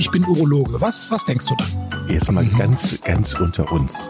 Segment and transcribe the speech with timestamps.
[0.00, 0.80] ich bin Urologe.
[0.80, 2.08] Was, was denkst du dann?
[2.08, 2.56] Jetzt mal mhm.
[2.56, 4.06] ganz, ganz unter uns.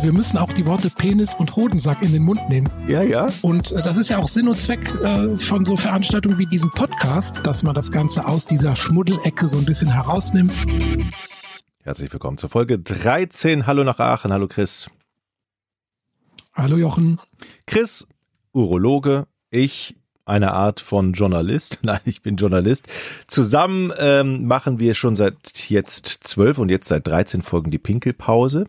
[0.00, 2.66] Wir müssen auch die Worte Penis und Hodensack in den Mund nehmen.
[2.88, 3.26] Ja, ja.
[3.42, 6.70] Und äh, das ist ja auch Sinn und Zweck äh, von so Veranstaltungen wie diesem
[6.70, 10.52] Podcast, dass man das Ganze aus dieser Schmuddelecke so ein bisschen herausnimmt.
[11.82, 13.66] Herzlich willkommen zur Folge 13.
[13.66, 14.32] Hallo nach Aachen.
[14.32, 14.88] Hallo Chris.
[16.54, 17.20] Hallo Jochen.
[17.66, 18.06] Chris,
[18.52, 19.26] Urologe.
[19.50, 19.94] Ich
[20.26, 21.80] eine Art von Journalist.
[21.82, 22.86] Nein, ich bin Journalist.
[23.26, 28.66] Zusammen ähm, machen wir schon seit jetzt zwölf und jetzt seit 13 Folgen die Pinkelpause.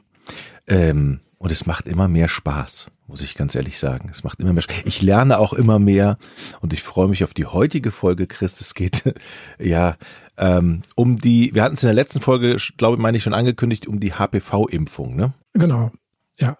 [0.67, 4.09] Ähm, und es macht immer mehr Spaß, muss ich ganz ehrlich sagen.
[4.11, 4.83] Es macht immer mehr Spaß.
[4.85, 6.17] Ich lerne auch immer mehr
[6.61, 8.61] und ich freue mich auf die heutige Folge, Chris.
[8.61, 9.03] Es geht
[9.59, 9.97] ja
[10.37, 13.33] ähm, um die, wir hatten es in der letzten Folge, glaube ich, meine ich schon
[13.33, 15.33] angekündigt, um die HPV-Impfung, ne?
[15.53, 15.91] Genau.
[16.39, 16.57] Ja,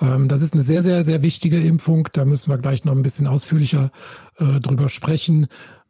[0.00, 2.08] ähm, das ist eine sehr, sehr, sehr wichtige Impfung.
[2.12, 3.90] Da müssen wir gleich noch ein bisschen ausführlicher
[4.38, 5.48] äh, drüber sprechen.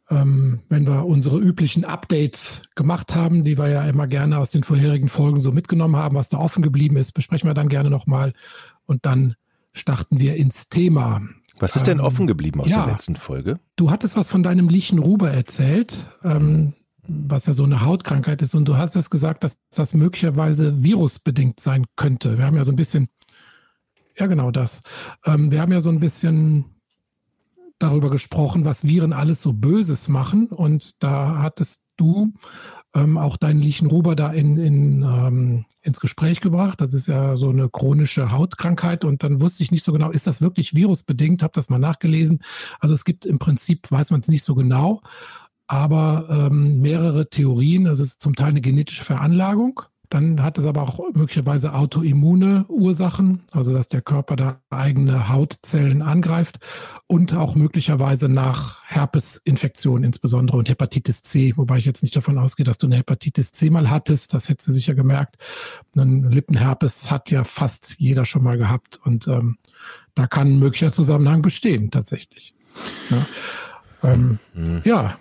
[0.09, 4.63] Ähm, wenn wir unsere üblichen Updates gemacht haben, die wir ja immer gerne aus den
[4.63, 8.33] vorherigen Folgen so mitgenommen haben, was da offen geblieben ist, besprechen wir dann gerne nochmal
[8.85, 9.35] und dann
[9.71, 11.21] starten wir ins Thema.
[11.59, 13.59] Was ist denn ähm, offen geblieben aus ja, der letzten Folge?
[13.77, 16.73] Du hattest was von deinem Lichenruber erzählt, ähm,
[17.07, 18.55] was ja so eine Hautkrankheit ist.
[18.55, 22.37] Und du hast es gesagt, dass das möglicherweise virusbedingt sein könnte.
[22.37, 23.07] Wir haben ja so ein bisschen
[24.21, 24.81] ja, genau das.
[25.25, 26.65] Ähm, wir haben ja so ein bisschen
[27.79, 30.47] darüber gesprochen, was Viren alles so Böses machen.
[30.47, 32.31] Und da hattest du
[32.93, 36.81] ähm, auch deinen Lichenruber da in, in, ähm, ins Gespräch gebracht.
[36.81, 39.03] Das ist ja so eine chronische Hautkrankheit.
[39.03, 41.41] Und dann wusste ich nicht so genau, ist das wirklich virusbedingt?
[41.41, 42.43] Habe das mal nachgelesen.
[42.79, 45.01] Also es gibt im Prinzip, weiß man es nicht so genau,
[45.65, 47.87] aber ähm, mehrere Theorien.
[47.87, 49.81] Also es ist zum Teil eine genetische Veranlagung.
[50.11, 56.01] Dann hat es aber auch möglicherweise autoimmune Ursachen, also dass der Körper da eigene Hautzellen
[56.01, 56.59] angreift
[57.07, 62.65] und auch möglicherweise nach Herpesinfektionen insbesondere und Hepatitis C, wobei ich jetzt nicht davon ausgehe,
[62.65, 65.37] dass du eine Hepatitis C mal hattest, das hättest du sicher gemerkt.
[65.95, 69.59] Ein Lippenherpes hat ja fast jeder schon mal gehabt und ähm,
[70.13, 72.53] da kann ein möglicher Zusammenhang bestehen tatsächlich.
[73.09, 73.25] Ja.
[74.03, 74.81] Ähm, mhm.
[74.83, 75.17] ja.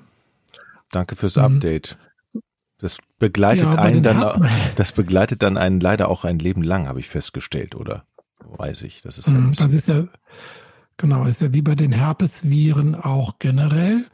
[0.90, 1.96] Danke fürs Update.
[2.80, 4.48] Das begleitet ja, einen dann, Happen.
[4.76, 8.04] das begleitet dann einen leider auch ein Leben lang, habe ich festgestellt, oder
[8.44, 9.02] weiß ich.
[9.02, 10.04] Das ist, ja mm, das ist ja,
[10.96, 14.06] genau, ist ja wie bei den Herpesviren auch generell.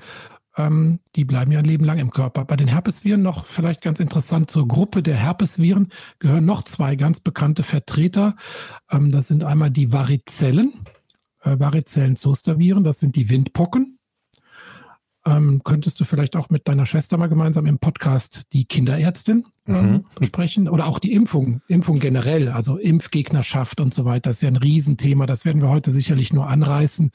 [0.57, 2.45] Ähm, die bleiben ja ein Leben lang im Körper.
[2.45, 7.21] Bei den Herpesviren noch vielleicht ganz interessant zur Gruppe der Herpesviren gehören noch zwei ganz
[7.21, 8.37] bekannte Vertreter.
[8.91, 10.85] Ähm, das sind einmal die Varizellen,
[11.43, 13.96] äh, Varizellen-Zosterviren, das sind die Windpocken
[15.27, 19.91] ähm, könntest du vielleicht auch mit deiner Schwester mal gemeinsam im Podcast die Kinderärztin ähm,
[19.91, 20.05] mhm.
[20.15, 24.49] besprechen oder auch die Impfung, Impfung generell, also Impfgegnerschaft und so weiter, das ist ja
[24.49, 25.27] ein Riesenthema.
[25.27, 27.11] Das werden wir heute sicherlich nur anreißen.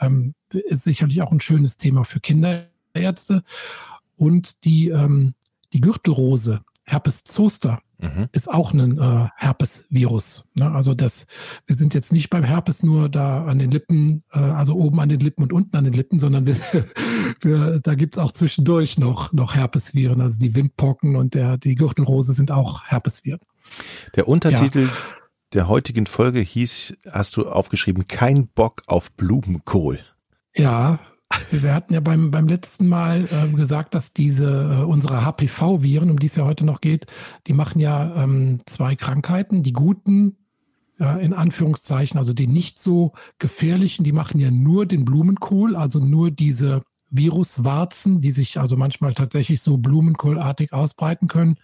[0.00, 3.42] Ähm, ist sicherlich auch ein schönes Thema für Kinderärzte.
[4.16, 5.34] Und die, ähm,
[5.72, 8.28] die Gürtelrose, Herpes zoster, mhm.
[8.32, 10.48] ist auch ein äh, Herpesvirus.
[10.54, 10.70] Ne?
[10.70, 11.26] Also das,
[11.66, 15.08] wir sind jetzt nicht beim Herpes nur da an den Lippen, äh, also oben an
[15.08, 16.56] den Lippen und unten an den Lippen, sondern wir,
[17.40, 20.20] wir, da gibt's auch zwischendurch noch, noch Herpesviren.
[20.20, 23.40] Also die Windpocken und der, die Gürtelrose sind auch Herpesviren.
[24.16, 24.90] Der Untertitel ja.
[25.52, 30.00] der heutigen Folge hieß, hast du aufgeschrieben, kein Bock auf Blumenkohl.
[30.54, 30.98] Ja,
[31.50, 36.18] wir hatten ja beim, beim letzten Mal äh, gesagt, dass diese äh, unsere HPV-Viren, um
[36.18, 37.06] die es ja heute noch geht,
[37.46, 39.62] die machen ja ähm, zwei Krankheiten.
[39.62, 40.36] Die guten,
[40.98, 46.00] ja, in Anführungszeichen, also die nicht so gefährlichen, die machen ja nur den Blumenkohl, also
[46.00, 51.56] nur diese Viruswarzen, die sich also manchmal tatsächlich so blumenkohlartig ausbreiten können.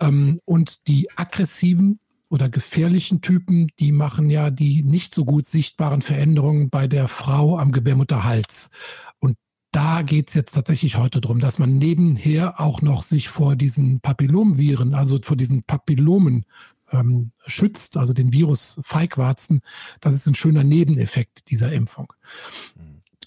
[0.00, 6.00] Ähm, und die aggressiven oder gefährlichen Typen, die machen ja die nicht so gut sichtbaren
[6.00, 8.70] Veränderungen bei der Frau am Gebärmutterhals.
[9.18, 9.36] Und
[9.72, 14.94] da geht's jetzt tatsächlich heute drum, dass man nebenher auch noch sich vor diesen Papillomviren,
[14.94, 16.46] also vor diesen Papillomen
[16.92, 19.60] ähm, schützt, also den Virus Feigwarzen.
[20.00, 22.12] Das ist ein schöner Nebeneffekt dieser Impfung.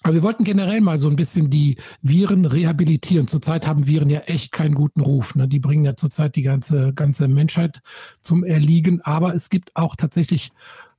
[0.04, 3.28] Aber wir wollten generell mal so ein bisschen die Viren rehabilitieren.
[3.28, 5.34] Zurzeit haben Viren ja echt keinen guten Ruf.
[5.36, 5.48] Ne?
[5.48, 7.82] Die bringen ja zurzeit die ganze, ganze Menschheit
[8.22, 9.02] zum Erliegen.
[9.02, 10.52] Aber es gibt auch tatsächlich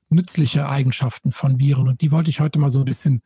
[0.09, 1.89] nützliche Eigenschaften von Viren.
[1.89, 3.23] Und die wollte ich heute mal so ein bisschen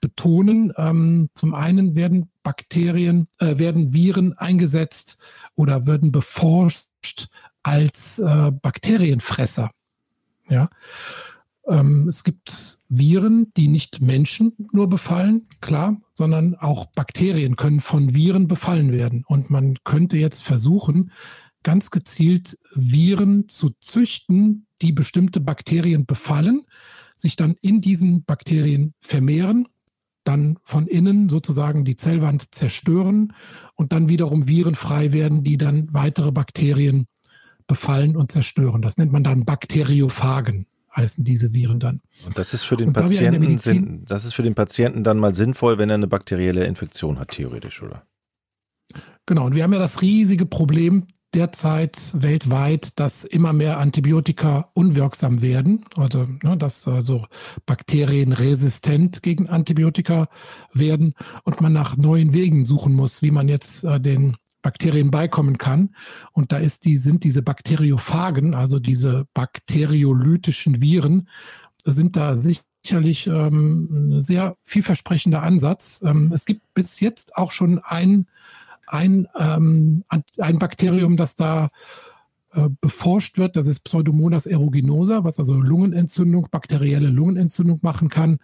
[0.00, 0.72] betonen.
[0.76, 5.18] Ähm, zum einen werden Bakterien, äh, werden Viren eingesetzt
[5.56, 7.28] oder werden beforscht
[7.64, 9.70] als äh, Bakterienfresser.
[10.48, 10.68] Ja.
[11.68, 18.14] Ähm, es gibt Viren, die nicht Menschen nur befallen, klar, sondern auch Bakterien können von
[18.14, 19.24] Viren befallen werden.
[19.26, 21.12] Und man könnte jetzt versuchen,
[21.62, 26.64] ganz gezielt Viren zu züchten, die bestimmte Bakterien befallen,
[27.16, 29.68] sich dann in diesen Bakterien vermehren,
[30.24, 33.34] dann von innen sozusagen die Zellwand zerstören
[33.74, 37.06] und dann wiederum Viren frei werden, die dann weitere Bakterien
[37.66, 38.80] befallen und zerstören.
[38.80, 42.00] Das nennt man dann Bakteriophagen heißen diese Viren dann.
[42.26, 45.78] Und das ist für den Patienten Medizin, das ist für den Patienten dann mal sinnvoll,
[45.78, 48.02] wenn er eine bakterielle Infektion hat, theoretisch, oder?
[49.26, 55.42] Genau, und wir haben ja das riesige Problem derzeit weltweit, dass immer mehr Antibiotika unwirksam
[55.42, 57.26] werden, also ne, dass also
[57.66, 60.28] Bakterien resistent gegen Antibiotika
[60.72, 61.14] werden
[61.44, 64.36] und man nach neuen Wegen suchen muss, wie man jetzt äh, den
[64.68, 65.94] Bakterien beikommen kann.
[66.32, 71.28] Und da ist die, sind diese Bakteriophagen, also diese bakteriolytischen Viren,
[71.84, 76.02] sind da sicherlich ähm, ein sehr vielversprechender Ansatz.
[76.04, 78.26] Ähm, es gibt bis jetzt auch schon ein
[78.90, 80.04] ein, ähm,
[80.38, 81.70] ein Bakterium, das da
[82.52, 83.56] äh, beforscht wird.
[83.56, 88.38] Das ist Pseudomonas aeruginosa, was also Lungenentzündung, bakterielle Lungenentzündung machen kann.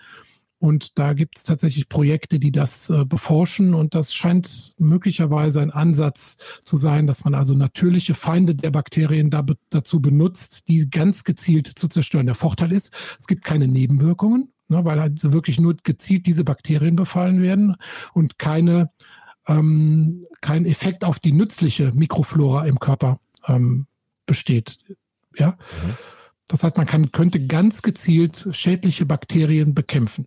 [0.65, 3.75] Und da gibt es tatsächlich Projekte, die das äh, beforschen.
[3.75, 9.29] Und das scheint möglicherweise ein Ansatz zu sein, dass man also natürliche Feinde der Bakterien
[9.29, 12.25] da, dazu benutzt, die ganz gezielt zu zerstören.
[12.25, 16.97] Der Vorteil ist, es gibt keine Nebenwirkungen, ne, weil also wirklich nur gezielt diese Bakterien
[16.97, 17.77] befallen werden
[18.15, 18.91] und keine
[19.47, 23.87] ähm, kein Effekt auf die nützliche Mikroflora im Körper ähm,
[24.25, 24.79] besteht.
[25.37, 25.59] Ja.
[25.83, 25.99] Mhm.
[26.49, 30.27] Das heißt, man kann, könnte ganz gezielt schädliche Bakterien bekämpfen.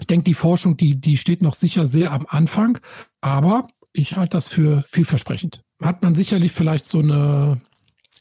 [0.00, 2.78] Ich denke, die Forschung, die, die steht noch sicher sehr am Anfang,
[3.20, 5.62] aber ich halte das für vielversprechend.
[5.80, 7.60] Hat man sicherlich vielleicht so eine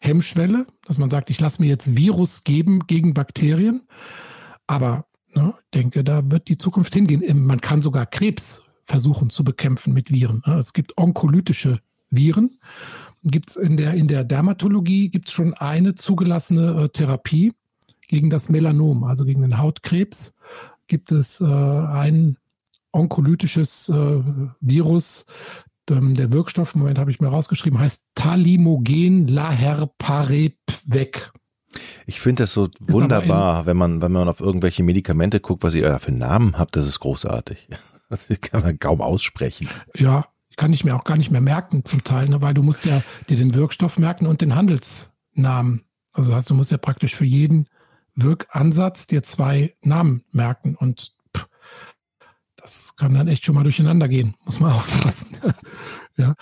[0.02, 3.88] Hemmschwelle, dass man sagt, ich lasse mir jetzt Virus geben gegen Bakterien,
[4.68, 7.46] aber ne, denke, da wird die Zukunft hingehen.
[7.46, 10.44] Man kann sogar Krebs versuchen zu bekämpfen mit Viren.
[10.46, 11.80] Es gibt onkolytische
[12.10, 12.60] Viren.
[13.24, 17.54] Gibt's in der, in der Dermatologie gibt es schon eine zugelassene äh, Therapie
[18.08, 20.36] gegen das Melanom, also gegen den Hautkrebs.
[20.90, 22.38] Gibt es äh, ein
[22.92, 24.24] onkolytisches äh,
[24.60, 25.28] Virus,
[25.88, 31.32] ähm, der Wirkstoff, Moment habe ich mir rausgeschrieben, heißt Talimogen Laherparepvec.
[32.08, 36.00] Ich finde das so wunderbar, wenn man, wenn man auf irgendwelche Medikamente guckt, was ihr
[36.00, 37.70] für Namen habt, das ist großartig.
[38.12, 39.70] Das kann man kaum aussprechen.
[39.96, 40.26] Ja,
[40.56, 43.04] kann ich mir auch gar nicht mehr merken zum Teil, ne, weil du musst ja
[43.30, 45.84] dir den Wirkstoff merken und den Handelsnamen.
[46.12, 47.68] Also heißt, du musst ja praktisch für jeden
[48.16, 51.16] Wirkansatz dir zwei Namen merken und
[52.58, 54.36] das kann dann echt schon mal durcheinander gehen.
[54.46, 55.38] Muss man aufpassen.
[56.18, 56.36] ja.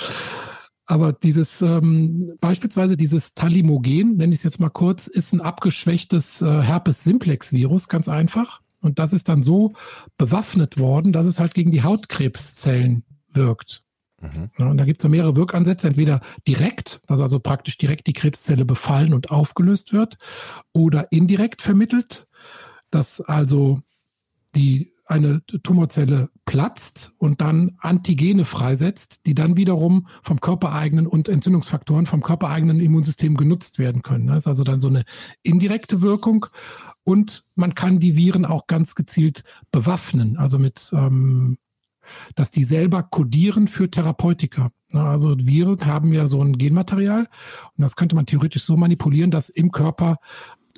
[0.86, 6.42] Aber dieses ähm, beispielsweise dieses Talimogen, nenne ich es jetzt mal kurz, ist ein abgeschwächtes
[6.42, 8.62] äh, Herpes-Simplex-Virus, ganz einfach.
[8.80, 9.74] Und das ist dann so
[10.18, 13.04] bewaffnet worden, dass es halt gegen die Hautkrebszellen
[13.34, 13.84] wirkt.
[14.22, 14.50] Mhm.
[14.70, 19.14] Und da gibt es mehrere Wirkansätze, entweder direkt, dass also praktisch direkt die Krebszelle befallen
[19.14, 20.18] und aufgelöst wird,
[20.74, 22.28] oder indirekt vermittelt,
[22.90, 23.82] dass also
[24.56, 32.06] die eine Tumorzelle platzt und dann Antigene freisetzt, die dann wiederum vom körpereigenen und Entzündungsfaktoren
[32.06, 34.28] vom körpereigenen Immunsystem genutzt werden können.
[34.28, 35.06] Das ist also dann so eine
[35.44, 36.48] indirekte Wirkung.
[37.04, 41.58] Und man kann die Viren auch ganz gezielt bewaffnen, also mit, ähm,
[42.36, 44.72] dass die selber kodieren für Therapeutika.
[44.94, 49.50] Also Viren haben ja so ein Genmaterial und das könnte man theoretisch so manipulieren, dass
[49.50, 50.18] im Körper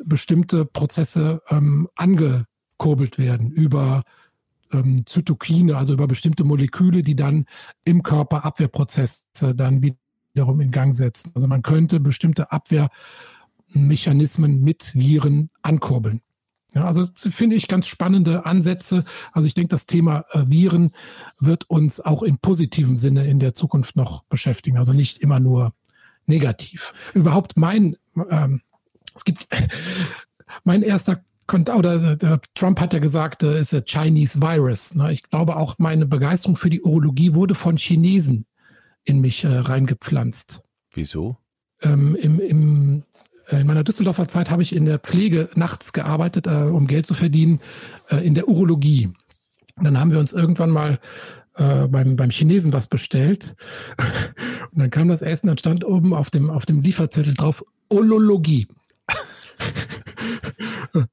[0.05, 4.03] bestimmte Prozesse ähm, angekurbelt werden über
[4.71, 7.45] ähm, Zytokine, also über bestimmte Moleküle, die dann
[7.85, 9.23] im Körper Abwehrprozesse
[9.55, 11.31] dann wiederum in Gang setzen.
[11.35, 12.89] Also man könnte bestimmte Abwehr
[13.67, 16.21] Mechanismen mit Viren ankurbeln.
[16.75, 19.03] Ja, also finde ich ganz spannende Ansätze.
[19.31, 20.91] Also ich denke, das Thema äh, Viren
[21.39, 24.77] wird uns auch im positiven Sinne in der Zukunft noch beschäftigen.
[24.77, 25.73] Also nicht immer nur
[26.27, 26.93] negativ.
[27.15, 27.97] Überhaupt mein,
[28.29, 28.61] ähm,
[29.15, 29.47] es gibt
[30.63, 34.93] mein erster Kontakt, oder äh, Trump hat ja gesagt, es ist a Chinese Virus.
[34.93, 35.11] Ne?
[35.11, 38.45] Ich glaube auch meine Begeisterung für die Urologie wurde von Chinesen
[39.03, 40.63] in mich äh, reingepflanzt.
[40.93, 41.37] Wieso?
[41.81, 43.03] Ähm, im, im
[43.57, 47.13] in meiner Düsseldorfer Zeit habe ich in der Pflege nachts gearbeitet, äh, um Geld zu
[47.13, 47.59] verdienen,
[48.09, 49.13] äh, in der Urologie.
[49.81, 50.99] Dann haben wir uns irgendwann mal
[51.55, 53.55] äh, beim, beim Chinesen was bestellt.
[54.71, 58.67] Und dann kam das Essen, dann stand oben auf dem, auf dem Lieferzettel drauf Olologie.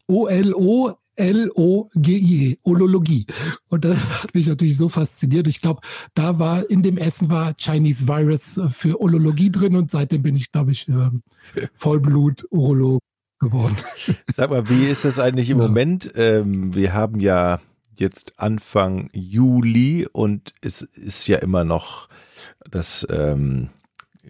[0.07, 3.27] O-L-O L-O-G-I-E, Olologie.
[3.69, 5.47] Und das hat mich natürlich so fasziniert.
[5.47, 5.81] Ich glaube,
[6.15, 10.53] da war in dem Essen war Chinese Virus für Olologie drin und seitdem bin ich,
[10.53, 11.23] glaube ich, ähm,
[11.75, 13.01] Vollblut-Urolog
[13.39, 13.77] geworden.
[14.33, 15.67] Sag mal, wie ist das eigentlich im ja.
[15.67, 16.13] Moment?
[16.17, 17.61] Ähm, wir haben ja
[17.95, 22.09] jetzt Anfang Juli und es ist ja immer noch
[22.71, 23.71] das ähm,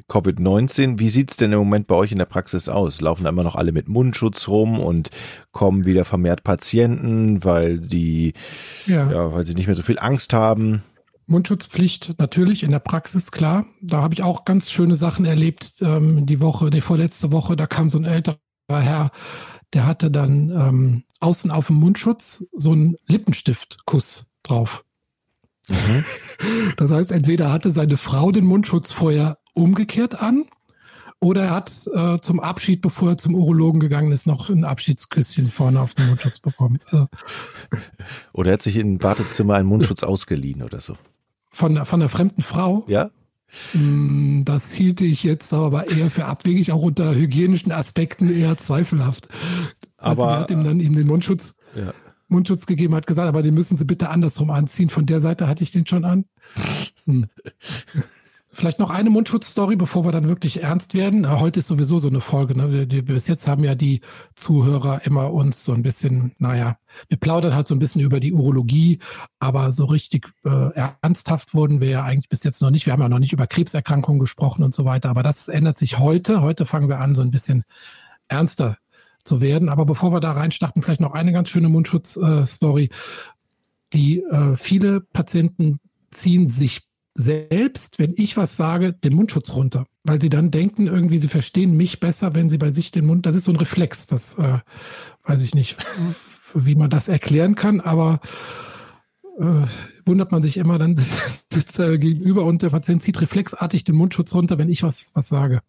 [0.09, 0.99] Covid-19.
[0.99, 3.01] Wie sieht's denn im Moment bei euch in der Praxis aus?
[3.01, 5.11] Laufen da immer noch alle mit Mundschutz rum und
[5.53, 8.35] kommen wieder vermehrt Patienten, weil die,
[8.87, 10.83] ja, ja weil sie nicht mehr so viel Angst haben?
[11.27, 13.67] Mundschutzpflicht natürlich in der Praxis, klar.
[13.83, 15.75] Da habe ich auch ganz schöne Sachen erlebt.
[15.81, 18.39] Ähm, die Woche, die vorletzte Woche, da kam so ein älterer
[18.71, 19.11] Herr,
[19.73, 24.85] der hatte dann ähm, außen auf dem Mundschutz so einen Lippenstiftkuss drauf.
[25.69, 26.05] Mhm.
[26.77, 30.45] Das heißt, entweder hatte seine Frau den Mundschutz vorher umgekehrt an
[31.19, 35.51] oder er hat äh, zum Abschied, bevor er zum Urologen gegangen ist, noch ein Abschiedsküsschen
[35.51, 36.79] vorne auf den Mundschutz bekommen.
[36.87, 37.07] Also,
[38.33, 40.97] oder er hat sich im Wartezimmer einen Mundschutz ausgeliehen oder so.
[41.51, 42.85] Von, von einer fremden Frau?
[42.87, 43.11] Ja.
[43.73, 49.29] Hm, das hielte ich jetzt aber eher für abwegig, auch unter hygienischen Aspekten eher zweifelhaft.
[49.97, 51.95] Aber also die hat ihm dann eben den Mundschutz, ja.
[52.29, 54.91] Mundschutz gegeben, hat gesagt, aber den müssen Sie bitte andersrum anziehen.
[54.91, 56.25] Von der Seite hatte ich den schon an.
[57.05, 57.27] Hm.
[58.57, 61.29] Vielleicht noch eine Mundschutzstory, bevor wir dann wirklich ernst werden.
[61.29, 62.57] Heute ist sowieso so eine Folge.
[62.57, 62.87] Ne?
[62.87, 64.01] Bis jetzt haben ja die
[64.35, 66.79] Zuhörer immer uns so ein bisschen, naja,
[67.09, 69.01] wir plaudern halt so ein bisschen über die Urologie,
[69.41, 70.71] aber so richtig äh,
[71.03, 72.87] ernsthaft wurden wir ja eigentlich bis jetzt noch nicht.
[72.87, 75.99] Wir haben ja noch nicht über Krebserkrankungen gesprochen und so weiter, aber das ändert sich
[75.99, 76.41] heute.
[76.41, 77.65] Heute fangen wir an, so ein bisschen
[78.29, 78.79] ernster
[79.27, 79.69] zu werden.
[79.69, 82.91] Aber bevor wir da reinstarten, vielleicht noch eine ganz schöne Mundschutzstory.
[83.93, 85.79] Die äh, viele Patienten
[86.11, 86.83] ziehen sich
[87.15, 91.77] selbst, wenn ich was sage, den Mundschutz runter, weil sie dann denken, irgendwie, sie verstehen
[91.77, 94.59] mich besser, wenn sie bei sich den Mund, das ist so ein Reflex, das äh,
[95.25, 95.79] weiß ich nicht,
[96.55, 98.21] wie man das erklären kann, aber
[99.39, 99.67] äh,
[100.05, 100.95] wundert man sich immer, dann
[101.53, 105.29] sitzt er gegenüber und der Patient zieht reflexartig den Mundschutz runter, wenn ich was, was
[105.29, 105.63] sage.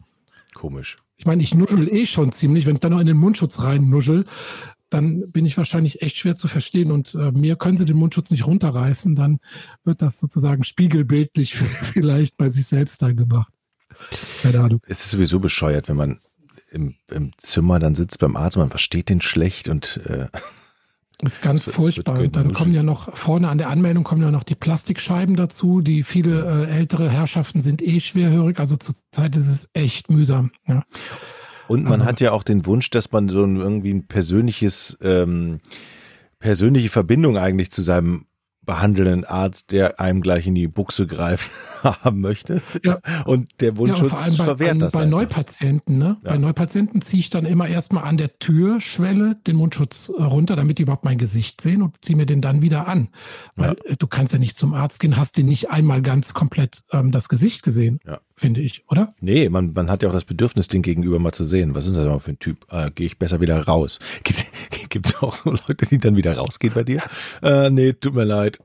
[0.54, 0.98] Komisch.
[1.18, 3.90] Ich meine, ich nuschel eh schon ziemlich, wenn ich dann noch in den Mundschutz rein
[3.90, 4.24] nuschel,
[4.88, 6.92] dann bin ich wahrscheinlich echt schwer zu verstehen.
[6.92, 9.38] Und äh, mir können sie den Mundschutz nicht runterreißen, dann
[9.84, 11.56] wird das sozusagen spiegelbildlich
[11.92, 13.52] vielleicht bei sich selbst dann gemacht.
[14.42, 14.80] Keine Ahnung.
[14.86, 16.20] Es ist sowieso bescheuert, wenn man
[16.70, 20.26] im, im Zimmer dann sitzt beim Arzt, man versteht den schlecht und äh,
[21.22, 22.20] ist ganz das, furchtbar.
[22.20, 25.80] Und dann kommen ja noch vorne an der Anmeldung kommen ja noch die Plastikscheiben dazu.
[25.80, 28.60] Die viele äh, ältere Herrschaften sind eh schwerhörig.
[28.60, 30.52] Also zurzeit ist es echt mühsam.
[30.66, 30.84] Ja.
[31.66, 34.96] Und man also, hat ja auch den Wunsch, dass man so ein, irgendwie ein persönliches,
[35.02, 35.60] ähm,
[36.38, 38.26] persönliche Verbindung eigentlich zu seinem
[38.68, 41.50] behandelnden Arzt, der einem gleich in die Buchse greift,
[41.82, 42.60] haben möchte.
[42.84, 42.98] Ja.
[43.24, 44.92] Und der Wundschutz ja, vor allem bei, verwehrt an, das.
[44.92, 45.10] Bei einfach.
[45.10, 46.18] Neupatienten, ne?
[46.22, 46.30] Ja.
[46.32, 50.76] Bei Neupatienten ziehe ich dann immer erstmal an der Türschwelle den Mundschutz äh, runter, damit
[50.76, 53.08] die überhaupt mein Gesicht sehen und ziehe mir den dann wieder an.
[53.56, 53.92] Weil ja.
[53.92, 57.10] Äh, du kannst ja nicht zum Arzt gehen, hast den nicht einmal ganz komplett ähm,
[57.10, 58.20] das Gesicht gesehen, ja.
[58.38, 59.10] Finde ich, oder?
[59.20, 61.74] Nee, man, man hat ja auch das Bedürfnis, den Gegenüber mal zu sehen.
[61.74, 62.66] Was ist das mal für ein Typ?
[62.70, 63.98] Äh, Gehe ich besser wieder raus?
[64.88, 67.02] Gibt es auch so Leute, die dann wieder rausgehen bei dir?
[67.42, 68.58] Äh, nee, tut mir leid.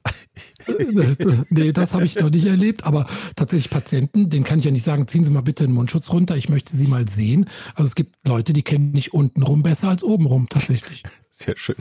[1.49, 4.83] nee, das habe ich noch nicht erlebt, aber tatsächlich Patienten, denen kann ich ja nicht
[4.83, 7.49] sagen, ziehen Sie mal bitte den Mundschutz runter, ich möchte Sie mal sehen.
[7.75, 11.03] Also es gibt Leute, die kennen nicht untenrum besser als obenrum, tatsächlich.
[11.31, 11.75] Sehr schön.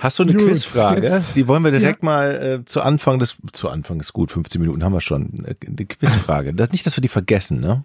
[0.00, 1.02] Hast du eine Gut, Quizfrage?
[1.02, 2.06] Jetzt, Die wollen wir direkt ja.
[2.06, 5.32] mal äh, zu Anfang des, zu Anfang ist gut, 15 Minuten haben wir schon.
[5.44, 6.54] Eine Quizfrage.
[6.54, 7.84] Das, nicht, dass wir die vergessen, ne?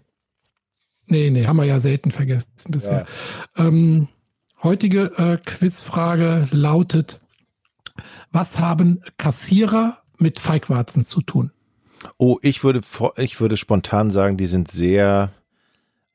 [1.08, 3.06] Nee, nee, haben wir ja selten vergessen bisher.
[3.58, 3.68] Ja.
[3.68, 4.08] Ähm,
[4.62, 7.20] heutige äh, Quizfrage lautet,
[8.32, 11.51] was haben Kassierer mit Feigwarzen zu tun?
[12.18, 12.82] Oh, ich würde,
[13.18, 15.32] ich würde spontan sagen, die sind sehr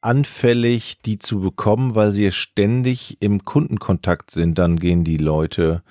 [0.00, 4.59] anfällig, die zu bekommen, weil sie ständig im Kundenkontakt sind.
[4.59, 5.83] Dann gehen die Leute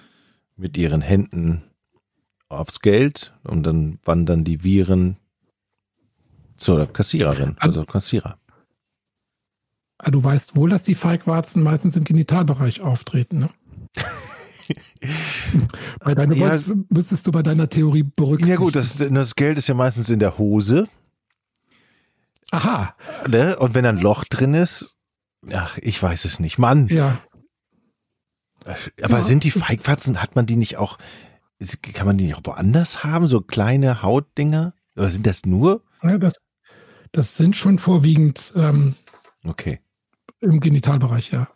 [0.56, 1.64] mit ihren Händen
[2.50, 5.18] aufs Geld und dann wandern die Viren
[6.56, 8.38] zur Kassiererin, also Kassierer.
[9.98, 13.50] Ah, du weißt wohl, dass die Feigwarzen meistens im Genitalbereich auftreten, ne?
[16.00, 16.58] bei deiner, ja,
[16.90, 18.50] müsstest du bei deiner Theorie berücksichtigen.
[18.50, 20.88] Ja gut, das, das Geld ist ja meistens in der Hose.
[22.56, 22.96] Aha.
[23.28, 23.58] Ne?
[23.58, 24.96] Und wenn ein Loch drin ist,
[25.52, 26.58] ach, ich weiß es nicht.
[26.58, 26.88] Mann.
[26.88, 27.20] Ja.
[29.02, 30.98] Aber ja, sind die Feigwarzen, hat man die nicht auch,
[31.94, 33.28] kann man die nicht auch woanders haben?
[33.28, 34.74] So kleine Hautdinger?
[34.96, 35.84] Oder sind das nur?
[36.02, 36.36] Ja, das,
[37.12, 38.96] das sind schon vorwiegend ähm,
[39.44, 39.80] okay.
[40.40, 41.50] im Genitalbereich, ja.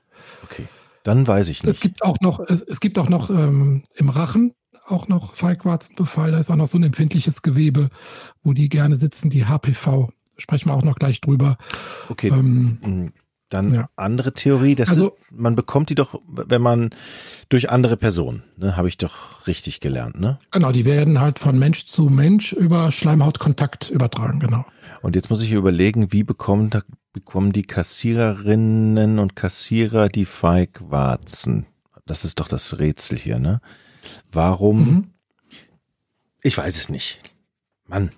[0.43, 0.67] Okay.
[1.03, 1.73] Dann weiß ich nicht.
[1.73, 4.53] Es gibt auch noch, es, es gibt auch noch ähm, im Rachen
[4.85, 6.31] auch noch Feigwarzenbefall.
[6.31, 7.89] Da ist auch noch so ein empfindliches Gewebe,
[8.43, 10.11] wo die gerne sitzen, die HPV.
[10.39, 11.57] Sprechen wir auch noch gleich drüber.
[12.09, 12.29] Okay.
[12.29, 13.11] Ähm,
[13.49, 13.89] dann ja.
[13.95, 16.91] andere Theorie, dass also, man bekommt die doch, wenn man
[17.49, 20.39] durch andere Personen, ne, habe ich doch richtig gelernt, ne?
[20.51, 24.65] Genau, die werden halt von Mensch zu Mensch über Schleimhautkontakt übertragen, genau.
[25.01, 26.69] Und jetzt muss ich überlegen, wie bekommen,
[27.11, 31.65] bekommen die Kassiererinnen und Kassierer die Feigwarzen?
[32.05, 33.61] Das ist doch das Rätsel hier, ne?
[34.31, 34.79] Warum?
[34.79, 35.07] Mhm.
[36.41, 37.19] Ich weiß es nicht.
[37.87, 38.11] Mann.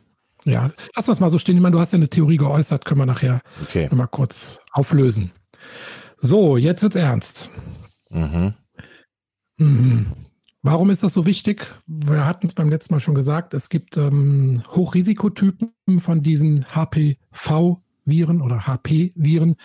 [0.45, 1.55] Ja, lass uns mal so stehen.
[1.55, 3.87] Ich meine, du hast ja eine Theorie geäußert, können wir nachher okay.
[3.91, 5.31] mal kurz auflösen.
[6.19, 7.49] So, jetzt wird's ernst.
[8.09, 8.53] Mhm.
[9.57, 10.07] Mhm.
[10.63, 11.73] Warum ist das so wichtig?
[11.87, 18.41] Wir hatten es beim letzten Mal schon gesagt, es gibt ähm, Hochrisikotypen von diesen HPV-Viren
[18.41, 19.55] oder HP-Viren,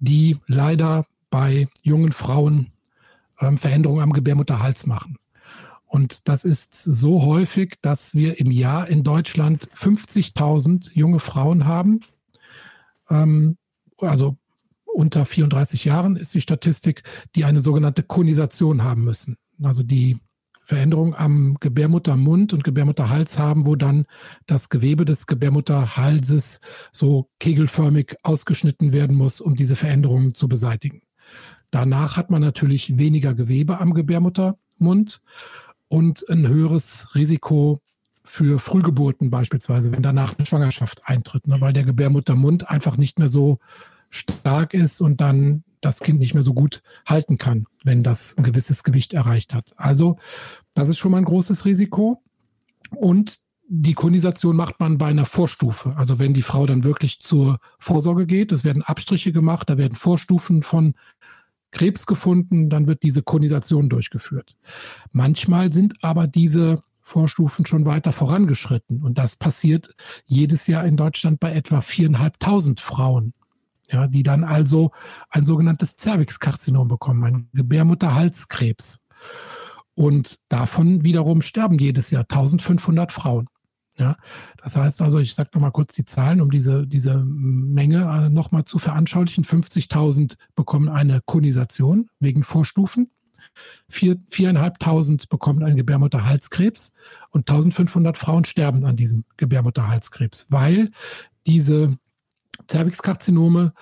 [0.00, 2.72] die leider bei jungen Frauen
[3.40, 5.16] ähm, Veränderungen am Gebärmutterhals machen.
[5.94, 12.00] Und das ist so häufig, dass wir im Jahr in Deutschland 50.000 junge Frauen haben.
[13.08, 13.58] Ähm,
[13.98, 14.36] also
[14.86, 17.04] unter 34 Jahren ist die Statistik,
[17.36, 19.36] die eine sogenannte Konisation haben müssen.
[19.62, 20.18] Also die
[20.64, 24.06] Veränderung am Gebärmuttermund und Gebärmutterhals haben, wo dann
[24.46, 26.60] das Gewebe des Gebärmutterhalses
[26.90, 31.02] so kegelförmig ausgeschnitten werden muss, um diese Veränderungen zu beseitigen.
[31.70, 35.20] Danach hat man natürlich weniger Gewebe am Gebärmuttermund
[35.94, 37.80] und ein höheres Risiko
[38.24, 43.28] für Frühgeburten beispielsweise, wenn danach eine Schwangerschaft eintritt, ne, weil der Gebärmuttermund einfach nicht mehr
[43.28, 43.60] so
[44.10, 48.42] stark ist und dann das Kind nicht mehr so gut halten kann, wenn das ein
[48.42, 49.72] gewisses Gewicht erreicht hat.
[49.76, 50.16] Also
[50.74, 52.20] das ist schon mal ein großes Risiko.
[52.90, 55.94] Und die Konisation macht man bei einer Vorstufe.
[55.96, 59.94] Also wenn die Frau dann wirklich zur Vorsorge geht, es werden Abstriche gemacht, da werden
[59.94, 60.94] Vorstufen von
[61.74, 64.56] Krebs gefunden, dann wird diese Konisation durchgeführt.
[65.12, 69.02] Manchmal sind aber diese Vorstufen schon weiter vorangeschritten.
[69.02, 69.94] Und das passiert
[70.26, 73.34] jedes Jahr in Deutschland bei etwa viereinhalbtausend Frauen.
[73.90, 74.92] Ja, die dann also
[75.28, 79.04] ein sogenanntes Cervixkarzinom bekommen, ein Gebärmutterhalskrebs.
[79.94, 83.48] Und davon wiederum sterben jedes Jahr 1500 Frauen.
[83.96, 84.16] Ja,
[84.60, 88.64] das heißt also, ich sage nochmal kurz die Zahlen, um diese, diese Menge äh, nochmal
[88.64, 89.44] zu veranschaulichen.
[89.44, 93.10] 50.000 bekommen eine Konisation wegen Vorstufen.
[93.90, 96.94] 4.500 bekommen einen Gebärmutterhalskrebs
[97.30, 100.90] und 1.500 Frauen sterben an diesem Gebärmutterhalskrebs, weil
[101.46, 101.96] diese
[102.68, 103.74] Cervixkarzinome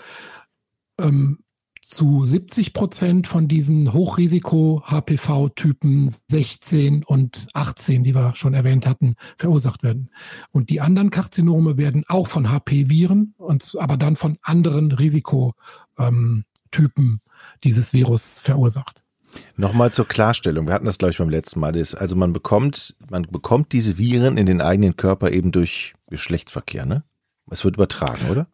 [0.98, 1.38] ähm,
[1.82, 9.82] zu 70 Prozent von diesen Hochrisiko-HPV-Typen 16 und 18, die wir schon erwähnt hatten, verursacht
[9.82, 10.08] werden.
[10.52, 15.54] Und die anderen Karzinome werden auch von HP-Viren, und aber dann von anderen Risikotypen
[15.98, 16.44] ähm,
[17.64, 19.02] dieses Virus verursacht.
[19.56, 20.66] Nochmal zur Klarstellung.
[20.66, 21.76] Wir hatten das, glaube ich, beim letzten Mal.
[21.76, 27.04] also man bekommt, man bekommt diese Viren in den eigenen Körper eben durch Geschlechtsverkehr, ne?
[27.50, 28.46] Es wird übertragen, oder?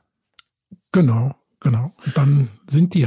[0.92, 1.34] Genau.
[1.60, 1.92] Genau.
[2.04, 3.06] Und dann sind die,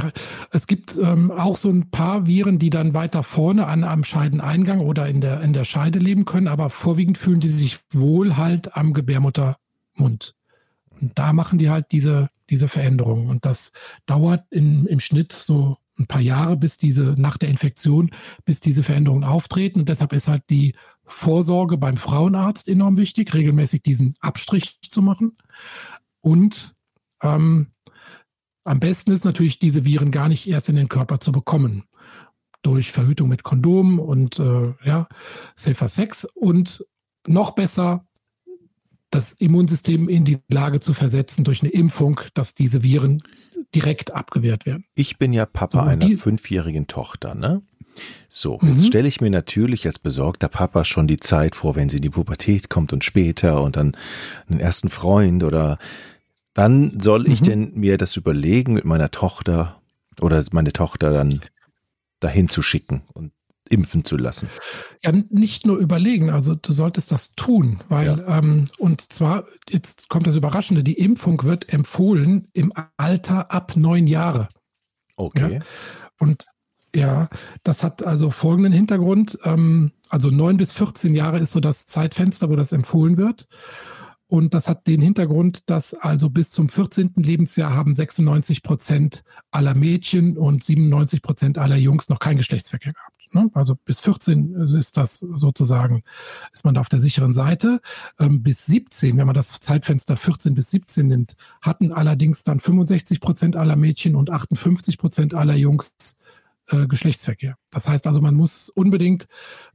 [0.50, 4.80] es gibt ähm, auch so ein paar Viren, die dann weiter vorne an am Scheideneingang
[4.80, 8.76] oder in der, in der Scheide leben können, aber vorwiegend fühlen die sich wohl halt
[8.76, 10.34] am Gebärmuttermund.
[11.00, 13.28] Und da machen die halt diese, diese Veränderungen.
[13.28, 13.72] Und das
[14.04, 18.10] dauert in, im Schnitt so ein paar Jahre, bis diese, nach der Infektion,
[18.44, 19.80] bis diese Veränderungen auftreten.
[19.80, 25.36] Und deshalb ist halt die Vorsorge beim Frauenarzt enorm wichtig, regelmäßig diesen Abstrich zu machen.
[26.20, 26.74] Und
[27.22, 27.68] ähm,
[28.64, 31.84] am besten ist natürlich, diese Viren gar nicht erst in den Körper zu bekommen.
[32.62, 35.08] Durch Verhütung mit Kondom und äh, ja,
[35.56, 36.24] safer Sex.
[36.24, 36.86] Und
[37.26, 38.06] noch besser,
[39.10, 43.22] das Immunsystem in die Lage zu versetzen durch eine Impfung, dass diese Viren
[43.74, 44.84] direkt abgewehrt werden.
[44.94, 47.62] Ich bin ja Papa so, einer fünfjährigen Tochter, ne?
[48.28, 48.86] So, jetzt mhm.
[48.86, 52.10] stelle ich mir natürlich als besorgter Papa schon die Zeit vor, wenn sie in die
[52.10, 53.96] Pubertät kommt und später und dann
[54.48, 55.78] einen ersten Freund oder
[56.54, 57.44] Wann soll ich mhm.
[57.44, 59.80] denn mir das überlegen, mit meiner Tochter
[60.20, 61.40] oder meine Tochter dann
[62.20, 63.32] dahin zu schicken und
[63.68, 64.48] impfen zu lassen?
[65.02, 68.38] Ja, nicht nur überlegen, also du solltest das tun, weil, ja.
[68.38, 74.06] ähm, und zwar, jetzt kommt das Überraschende, die Impfung wird empfohlen im Alter ab neun
[74.06, 74.48] Jahre.
[75.16, 75.54] Okay.
[75.54, 75.60] Ja?
[76.20, 76.46] Und
[76.94, 77.28] ja,
[77.64, 79.38] das hat also folgenden Hintergrund.
[79.44, 83.48] Ähm, also neun bis 14 Jahre ist so das Zeitfenster, wo das empfohlen wird.
[84.32, 87.12] Und das hat den Hintergrund, dass also bis zum 14.
[87.16, 93.34] Lebensjahr haben 96 Prozent aller Mädchen und 97 Prozent aller Jungs noch keinen Geschlechtsverkehr gehabt.
[93.34, 93.50] Ne?
[93.52, 96.02] Also bis 14 ist das sozusagen,
[96.50, 97.82] ist man da auf der sicheren Seite.
[98.18, 103.20] Ähm, bis 17, wenn man das Zeitfenster 14 bis 17 nimmt, hatten allerdings dann 65
[103.20, 105.90] Prozent aller Mädchen und 58 Prozent aller Jungs
[106.68, 107.58] äh, Geschlechtsverkehr.
[107.70, 109.26] Das heißt also, man muss unbedingt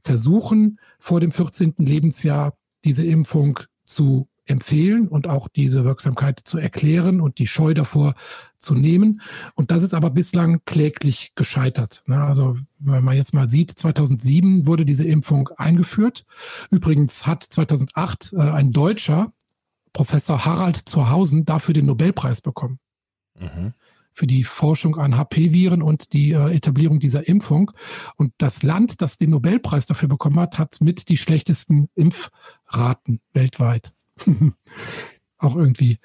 [0.02, 1.74] versuchen, vor dem 14.
[1.78, 8.14] Lebensjahr diese Impfung zu empfehlen und auch diese Wirksamkeit zu erklären und die Scheu davor
[8.56, 9.20] zu nehmen.
[9.54, 12.02] Und das ist aber bislang kläglich gescheitert.
[12.08, 16.24] Also wenn man jetzt mal sieht, 2007 wurde diese Impfung eingeführt.
[16.70, 19.32] Übrigens hat 2008 äh, ein Deutscher,
[19.92, 22.78] Professor Harald Zurhausen, dafür den Nobelpreis bekommen.
[23.38, 23.74] Mhm
[24.18, 27.70] für die Forschung an HP-Viren und die äh, Etablierung dieser Impfung.
[28.16, 33.92] Und das Land, das den Nobelpreis dafür bekommen hat, hat mit die schlechtesten Impfraten weltweit.
[35.38, 35.98] Auch irgendwie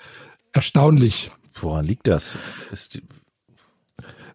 [0.51, 1.31] erstaunlich.
[1.55, 2.35] Woran liegt das?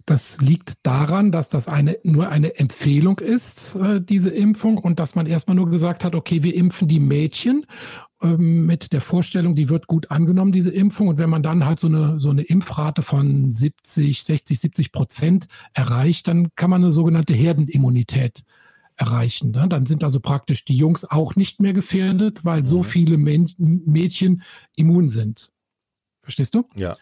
[0.09, 5.15] Das liegt daran, dass das eine, nur eine Empfehlung ist, äh, diese Impfung, und dass
[5.15, 7.67] man erstmal nur gesagt hat, okay, wir impfen die Mädchen
[8.23, 11.09] ähm, mit der Vorstellung, die wird gut angenommen, diese Impfung.
[11.09, 15.47] Und wenn man dann halt so eine, so eine Impfrate von 70, 60, 70 Prozent
[15.75, 18.45] erreicht, dann kann man eine sogenannte Herdenimmunität
[18.99, 19.53] erreichen.
[19.53, 19.67] Ne?
[19.69, 22.85] Dann sind also praktisch die Jungs auch nicht mehr gefährdet, weil so mhm.
[22.85, 24.43] viele Mädchen
[24.77, 25.53] immun sind.
[26.23, 26.69] Verstehst du?
[26.75, 26.97] Ja.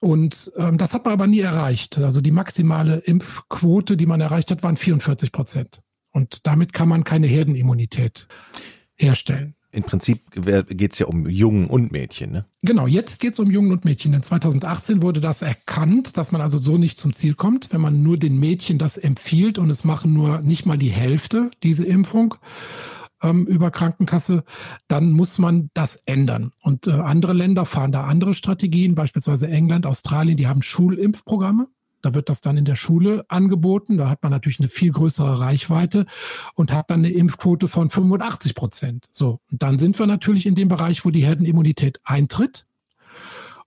[0.00, 1.98] Und ähm, das hat man aber nie erreicht.
[1.98, 5.80] Also die maximale Impfquote, die man erreicht hat, waren 44 Prozent.
[6.12, 8.28] Und damit kann man keine Herdenimmunität
[8.94, 9.54] herstellen.
[9.70, 12.46] Im Prinzip geht es ja um Jungen und Mädchen, ne?
[12.62, 14.12] Genau, jetzt geht es um Jungen und Mädchen.
[14.12, 18.02] Denn 2018 wurde das erkannt, dass man also so nicht zum Ziel kommt, wenn man
[18.02, 22.36] nur den Mädchen das empfiehlt und es machen nur nicht mal die Hälfte diese Impfung
[23.22, 24.44] ähm, über Krankenkasse,
[24.86, 26.52] dann muss man das ändern.
[26.62, 31.68] Und äh, andere Länder fahren da andere Strategien, beispielsweise England, Australien, die haben Schulimpfprogramme.
[32.02, 33.96] Da wird das dann in der Schule angeboten.
[33.96, 36.06] Da hat man natürlich eine viel größere Reichweite
[36.54, 39.06] und hat dann eine Impfquote von 85 Prozent.
[39.10, 42.66] So, dann sind wir natürlich in dem Bereich, wo die Herdenimmunität eintritt.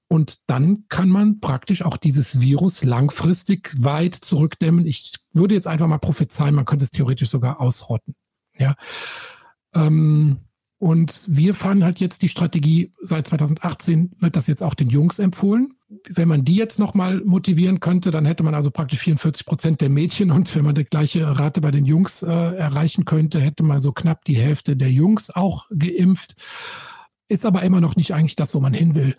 [0.07, 4.85] Und dann kann man praktisch auch dieses Virus langfristig weit zurückdämmen.
[4.85, 8.15] Ich würde jetzt einfach mal prophezeien, man könnte es theoretisch sogar ausrotten.
[8.57, 8.75] Ja.
[9.73, 10.39] Ähm,
[10.79, 15.19] und wir fahren halt jetzt die Strategie, seit 2018 wird das jetzt auch den Jungs
[15.19, 15.75] empfohlen.
[16.09, 19.89] Wenn man die jetzt nochmal motivieren könnte, dann hätte man also praktisch 44 Prozent der
[19.89, 23.81] Mädchen und wenn man die gleiche Rate bei den Jungs äh, erreichen könnte, hätte man
[23.81, 26.35] so knapp die Hälfte der Jungs auch geimpft.
[27.27, 29.15] Ist aber immer noch nicht eigentlich das, wo man hin will.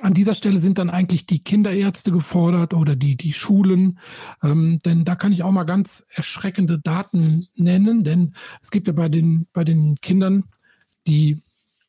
[0.00, 3.98] An dieser Stelle sind dann eigentlich die Kinderärzte gefordert oder die, die Schulen.
[4.42, 8.92] Ähm, denn da kann ich auch mal ganz erschreckende Daten nennen, denn es gibt ja
[8.92, 10.44] bei den, bei den Kindern
[11.06, 11.38] die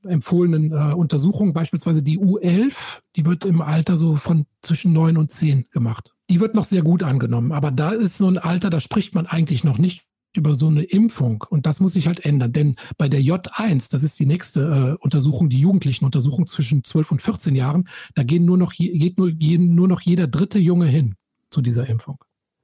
[0.06, 2.74] empfohlenen äh, Untersuchungen, beispielsweise die U11,
[3.16, 6.14] die wird im Alter so von zwischen neun und zehn gemacht.
[6.30, 9.28] Die wird noch sehr gut angenommen, aber da ist so ein Alter, da spricht man
[9.28, 10.06] eigentlich noch nicht
[10.38, 11.44] über so eine Impfung.
[11.50, 12.54] Und das muss sich halt ändern.
[12.54, 17.12] Denn bei der J1, das ist die nächste äh, Untersuchung, die jugendlichen Untersuchung zwischen 12
[17.14, 20.88] und 14 Jahren, da gehen nur noch, geht nur, gehen nur noch jeder dritte Junge
[20.88, 21.16] hin
[21.50, 22.18] zu dieser Impfung.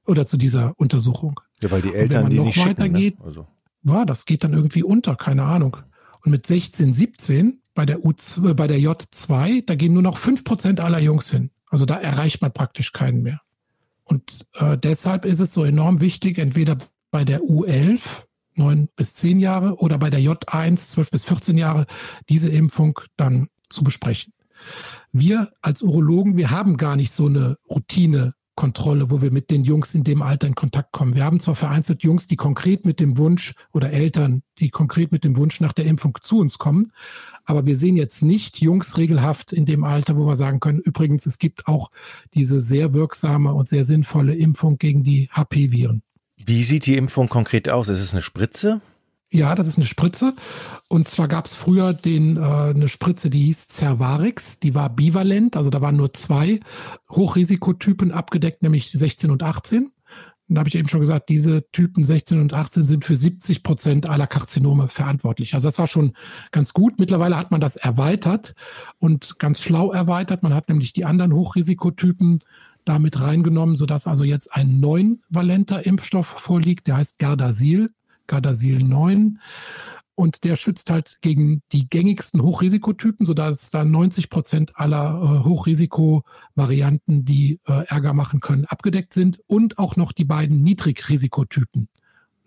[0.06, 1.40] Oder zu dieser Untersuchung.
[1.60, 3.24] Ja, weil die Eltern die noch nicht weitergeht, ne?
[3.24, 3.46] also.
[3.84, 5.76] ja, das geht dann irgendwie unter, keine Ahnung.
[6.24, 10.18] Und mit 16, 17 bei der, U äh, bei der J2, da gehen nur noch
[10.18, 11.50] 5% aller Jungs hin.
[11.66, 13.40] Also da erreicht man praktisch keinen mehr.
[14.04, 16.76] Und äh, deshalb ist es so enorm wichtig, entweder
[17.10, 18.00] bei der U11
[18.54, 21.86] 9 bis 10 Jahre oder bei der J1 12 bis 14 Jahre
[22.28, 24.32] diese Impfung dann zu besprechen.
[25.12, 27.56] Wir als Urologen, wir haben gar nicht so eine
[28.52, 31.14] Routinekontrolle, wo wir mit den Jungs in dem Alter in Kontakt kommen.
[31.14, 35.24] Wir haben zwar vereinzelt Jungs, die konkret mit dem Wunsch oder Eltern, die konkret mit
[35.24, 36.92] dem Wunsch nach der Impfung zu uns kommen,
[37.44, 41.26] aber wir sehen jetzt nicht Jungs regelhaft in dem Alter, wo wir sagen können, übrigens,
[41.26, 41.90] es gibt auch
[42.34, 46.02] diese sehr wirksame und sehr sinnvolle Impfung gegen die HP-Viren.
[46.36, 47.88] Wie sieht die Impfung konkret aus?
[47.88, 48.80] Ist es eine Spritze?
[49.34, 50.34] Ja, das ist eine Spritze.
[50.88, 54.60] Und zwar gab es früher den, äh, eine Spritze, die hieß Cervarix.
[54.60, 56.60] Die war bivalent, also da waren nur zwei
[57.10, 59.84] Hochrisikotypen abgedeckt, nämlich 16 und 18.
[59.84, 63.62] Und da habe ich eben schon gesagt, diese Typen 16 und 18 sind für 70
[63.62, 65.54] Prozent aller Karzinome verantwortlich.
[65.54, 66.12] Also das war schon
[66.50, 66.98] ganz gut.
[66.98, 68.54] Mittlerweile hat man das erweitert
[68.98, 70.42] und ganz schlau erweitert.
[70.42, 72.40] Man hat nämlich die anderen Hochrisikotypen
[72.84, 77.94] damit reingenommen, sodass also jetzt ein neunvalenter Impfstoff vorliegt, der heißt Gardasil,
[78.32, 79.38] Gardasil 9.
[80.14, 87.26] Und der schützt halt gegen die gängigsten Hochrisikotypen, sodass da 90 Prozent aller äh, Hochrisikovarianten,
[87.26, 91.88] die äh, Ärger machen können, abgedeckt sind und auch noch die beiden Niedrigrisikotypen.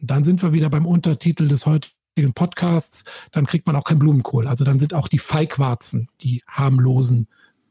[0.02, 3.04] Dann sind wir wieder beim Untertitel des heutigen Podcasts.
[3.32, 4.48] Dann kriegt man auch kein Blumenkohl.
[4.48, 7.28] Also dann sind auch die Feigwarzen, die harmlosen,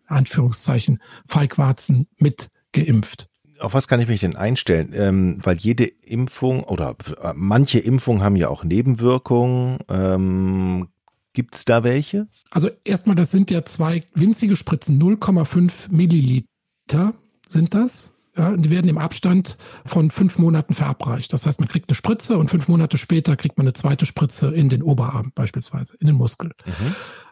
[0.06, 3.28] Anführungszeichen, Feigwarzen mit geimpft.
[3.64, 4.92] Auf was kann ich mich denn einstellen?
[4.94, 9.78] Ähm, weil jede Impfung oder äh, manche Impfungen haben ja auch Nebenwirkungen.
[9.88, 10.88] Ähm,
[11.32, 12.28] Gibt es da welche?
[12.50, 17.14] Also erstmal, das sind ja zwei winzige Spritzen, 0,5 Milliliter
[17.48, 18.12] sind das.
[18.36, 21.32] Ja, die werden im Abstand von fünf Monaten verabreicht.
[21.32, 24.48] Das heißt, man kriegt eine Spritze und fünf Monate später kriegt man eine zweite Spritze
[24.48, 26.50] in den Oberarm beispielsweise, in den Muskel.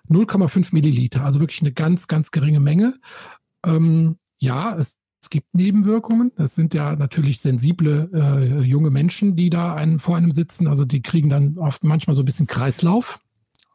[0.08, 0.24] Mhm.
[0.24, 2.94] 0,5 Milliliter, also wirklich eine ganz, ganz geringe Menge.
[3.64, 6.32] Ähm, ja, es es gibt Nebenwirkungen.
[6.36, 10.66] Das sind ja natürlich sensible äh, junge Menschen, die da einen, vor einem sitzen.
[10.66, 13.20] Also die kriegen dann oft manchmal so ein bisschen Kreislauf.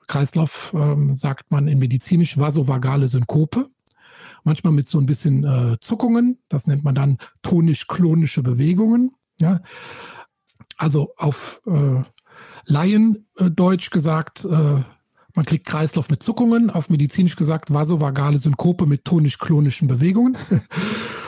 [0.08, 3.70] Kreislauf ähm, sagt man in medizinisch vasovagale Synkope.
[4.44, 6.38] Manchmal mit so ein bisschen äh, Zuckungen.
[6.50, 9.12] Das nennt man dann tonisch-klonische Bewegungen.
[9.40, 9.62] Ja.
[10.78, 12.04] Also auf äh,
[12.66, 13.50] Laien äh,
[13.90, 14.84] gesagt, äh,
[15.34, 20.38] Man kriegt Kreislauf mit Zuckungen, auf medizinisch gesagt vasovagale Synkope mit tonisch-klonischen Bewegungen.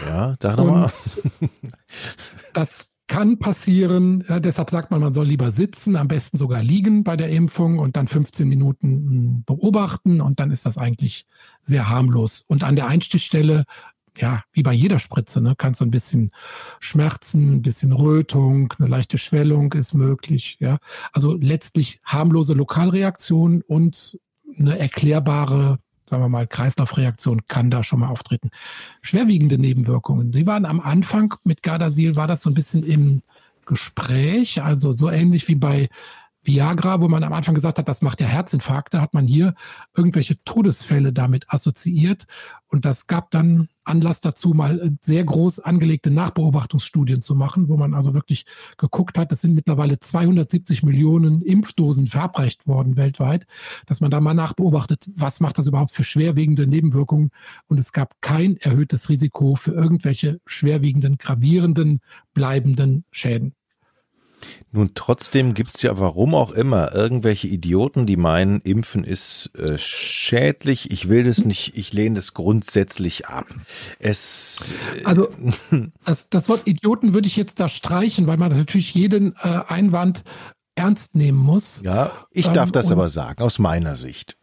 [0.06, 0.90] Ja, da nochmal.
[2.54, 4.24] Das kann passieren.
[4.30, 7.80] Ja, deshalb sagt man, man soll lieber sitzen, am besten sogar liegen bei der Impfung
[7.80, 11.26] und dann 15 Minuten hm, beobachten und dann ist das eigentlich
[11.62, 12.46] sehr harmlos.
[12.48, 13.66] Und an der Einstichstelle,
[14.18, 16.32] ja, wie bei jeder Spritze, ne, kann so ein bisschen
[16.80, 20.58] Schmerzen, ein bisschen Rötung, eine leichte Schwellung ist möglich.
[20.60, 20.78] Ja,
[21.12, 24.20] also letztlich harmlose Lokalreaktion und
[24.58, 25.80] eine erklärbare
[26.10, 28.50] sagen wir mal, Kreislaufreaktion kann da schon mal auftreten.
[29.02, 33.22] Schwerwiegende Nebenwirkungen, die waren am Anfang mit Gardasil, war das so ein bisschen im
[33.66, 35.90] Gespräch, also so ähnlich wie bei
[36.50, 39.54] Viagra, wo man am Anfang gesagt hat, das macht ja Herzinfarkte, hat man hier
[39.96, 42.26] irgendwelche Todesfälle damit assoziiert.
[42.68, 47.78] Und das gab dann Anlass dazu, mal äh, sehr groß angelegte Nachbeobachtungsstudien zu machen, wo
[47.78, 48.46] man also wirklich
[48.78, 53.46] geguckt hat, es sind mittlerweile 270 Millionen Impfdosen verabreicht worden weltweit,
[53.86, 57.30] dass man da mal nachbeobachtet, was macht das überhaupt für schwerwiegende Nebenwirkungen.
[57.68, 62.00] Und es gab kein erhöhtes Risiko für irgendwelche schwerwiegenden, gravierenden,
[62.34, 63.56] bleibenden Schäden.
[64.72, 70.92] Nun, trotzdem gibt's ja, warum auch immer, irgendwelche Idioten, die meinen, Impfen ist äh, schädlich.
[70.92, 73.48] Ich will das nicht, ich lehne das grundsätzlich ab.
[74.00, 74.74] Es.
[74.96, 75.30] Äh, also,
[76.06, 80.24] das, das Wort Idioten würde ich jetzt da streichen, weil man natürlich jeden äh, Einwand
[80.76, 81.82] ernst nehmen muss.
[81.84, 84.39] Ja, ich darf ähm, das aber sagen, aus meiner Sicht.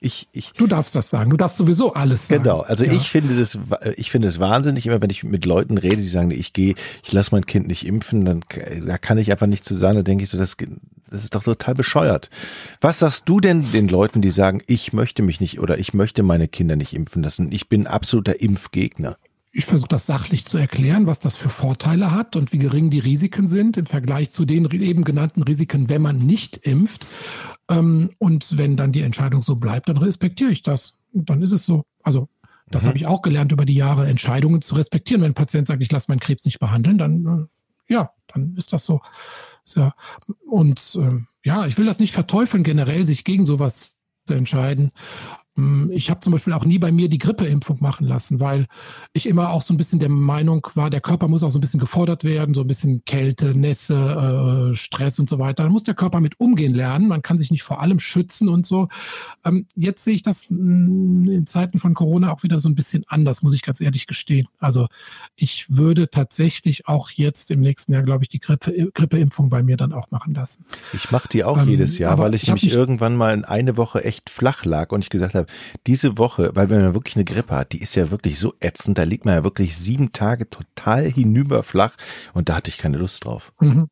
[0.00, 1.30] Ich, ich, du darfst das sagen.
[1.30, 2.42] Du darfst sowieso alles sagen.
[2.42, 2.60] Genau.
[2.60, 2.92] Also ja.
[2.92, 3.58] ich finde das,
[3.96, 7.12] ich finde es wahnsinnig, immer wenn ich mit Leuten rede, die sagen, ich gehe, ich
[7.12, 8.40] lasse mein Kind nicht impfen, dann
[8.86, 9.96] da kann ich einfach nicht zu sagen.
[9.96, 10.56] Da denke ich so, das,
[11.10, 12.30] das ist doch total bescheuert.
[12.80, 16.22] Was sagst du denn den Leuten, die sagen, ich möchte mich nicht oder ich möchte
[16.22, 17.50] meine Kinder nicht impfen lassen?
[17.52, 19.16] Ich bin absoluter Impfgegner.
[19.54, 23.00] Ich versuche das sachlich zu erklären, was das für Vorteile hat und wie gering die
[23.00, 27.06] Risiken sind im Vergleich zu den eben genannten Risiken, wenn man nicht impft.
[27.68, 30.98] Ähm, und wenn dann die Entscheidung so bleibt, dann respektiere ich das.
[31.12, 31.84] Dann ist es so.
[32.02, 32.28] Also
[32.70, 32.88] das mhm.
[32.88, 35.20] habe ich auch gelernt über die Jahre, Entscheidungen zu respektieren.
[35.22, 38.72] Wenn ein Patient sagt, ich lasse meinen Krebs nicht behandeln, dann äh, ja, dann ist
[38.72, 39.00] das so.
[39.76, 39.94] Ja.
[40.46, 44.92] Und äh, ja, ich will das nicht verteufeln, generell sich gegen sowas zu entscheiden.
[45.54, 48.66] Hm, ich habe zum Beispiel auch nie bei mir die Grippeimpfung machen lassen, weil
[49.12, 51.60] ich immer auch so ein bisschen der Meinung war, der Körper muss auch so ein
[51.60, 55.64] bisschen gefordert werden, so ein bisschen Kälte, Nässe, äh, Stress und so weiter.
[55.64, 57.06] Da muss der Körper mit umgehen lernen.
[57.06, 58.88] Man kann sich nicht vor allem schützen und so.
[59.44, 63.04] Ähm, jetzt sehe ich das hm, in Zeiten von Corona auch wieder so ein bisschen
[63.08, 64.48] anders, muss ich ganz ehrlich gestehen.
[64.58, 64.86] Also
[65.36, 69.76] ich würde tatsächlich auch jetzt im nächsten Jahr, glaube ich, die Grippe, Grippeimpfung bei mir
[69.76, 70.64] dann auch machen lassen.
[70.94, 73.76] Ich mache die auch ähm, jedes Jahr, weil ich, ich nämlich irgendwann mal in eine
[73.76, 75.52] Woche echt flach lag und ich gesagt habe, habe,
[75.86, 78.98] diese Woche, weil wenn man wirklich eine Grippe hat, die ist ja wirklich so ätzend,
[78.98, 81.96] da liegt man ja wirklich sieben Tage total hinüberflach
[82.34, 83.52] und da hatte ich keine Lust drauf.
[83.60, 83.88] Mhm.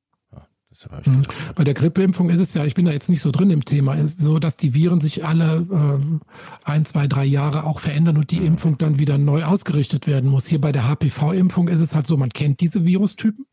[1.57, 3.95] Bei der Grippeimpfung ist es ja, ich bin da jetzt nicht so drin im Thema,
[3.95, 6.21] ist so, dass die Viren sich alle ähm,
[6.65, 8.41] ein, zwei, drei Jahre auch verändern und die.
[8.41, 10.47] Impfung dann wieder neu ausgerichtet werden muss.
[10.47, 13.45] Hier bei der HPV-Impfung ist es halt so, man kennt diese Virustypen,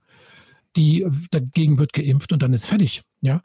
[0.77, 3.03] die dagegen wird geimpft und dann ist fertig.
[3.21, 3.41] Ja,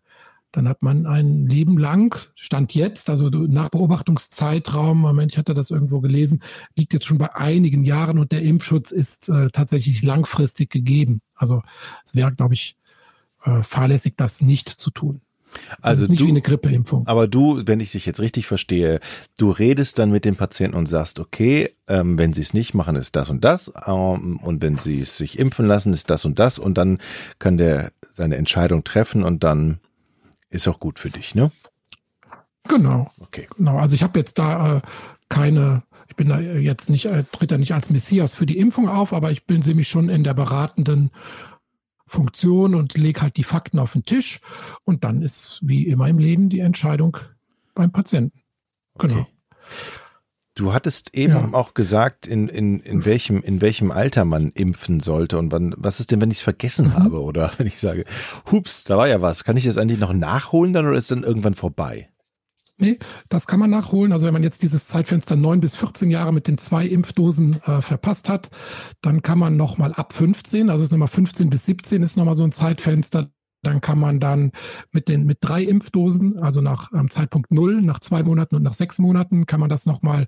[0.53, 5.71] dann hat man ein Leben lang, Stand jetzt, also nach Beobachtungszeitraum, Moment, ich hatte das
[5.71, 6.43] irgendwo gelesen,
[6.77, 11.21] liegt jetzt schon bei einigen Jahren und der Impfschutz ist äh, tatsächlich langfristig gegeben.
[11.35, 11.63] Also
[12.05, 12.77] es wäre, glaube ich,
[13.45, 15.23] äh, fahrlässig, das nicht zu tun.
[15.81, 17.07] Also nicht du, wie eine Grippeimpfung.
[17.07, 19.01] Aber du, wenn ich dich jetzt richtig verstehe,
[19.39, 22.97] du redest dann mit dem Patienten und sagst, okay, ähm, wenn sie es nicht machen,
[22.97, 26.39] ist das und das, ähm, und wenn sie es sich impfen lassen, ist das und
[26.39, 26.99] das, und dann
[27.39, 29.81] kann der seine Entscheidung treffen und dann
[30.53, 31.51] ist auch gut für dich, ne?
[32.69, 33.11] Genau.
[33.19, 33.49] Okay.
[33.57, 33.79] Genau.
[33.79, 34.81] Also ich habe jetzt da äh,
[35.29, 38.89] keine, ich bin da jetzt nicht, äh, tritt da nicht als Messias für die Impfung
[38.89, 41.11] auf, aber ich bin sie mich schon in der beratenden
[42.07, 44.41] Funktion und lege halt die Fakten auf den Tisch
[44.85, 47.17] und dann ist wie immer im Leben die Entscheidung
[47.75, 48.41] beim Patienten.
[48.99, 49.21] Genau.
[49.21, 49.27] Okay.
[50.55, 51.49] Du hattest eben ja.
[51.53, 55.99] auch gesagt, in, in, in, welchem, in welchem Alter man impfen sollte und wann, was
[55.99, 56.95] ist denn, wenn ich es vergessen mhm.
[56.95, 58.05] habe oder wenn ich sage,
[58.51, 59.45] hups, da war ja was.
[59.45, 62.11] Kann ich das eigentlich noch nachholen dann oder ist dann irgendwann vorbei?
[62.79, 64.13] Nee, das kann man nachholen.
[64.13, 67.81] Also wenn man jetzt dieses Zeitfenster 9 bis 14 Jahre mit den zwei Impfdosen äh,
[67.81, 68.51] verpasst hat,
[69.01, 72.45] dann kann man nochmal ab 15, also ist nochmal 15 bis 17 ist nochmal so
[72.45, 73.31] ein Zeitfenster,
[73.63, 74.53] dann kann man dann
[74.91, 78.73] mit den mit drei Impfdosen, also nach ähm, Zeitpunkt null, nach zwei Monaten und nach
[78.75, 80.27] sechs Monaten, kann man das nochmal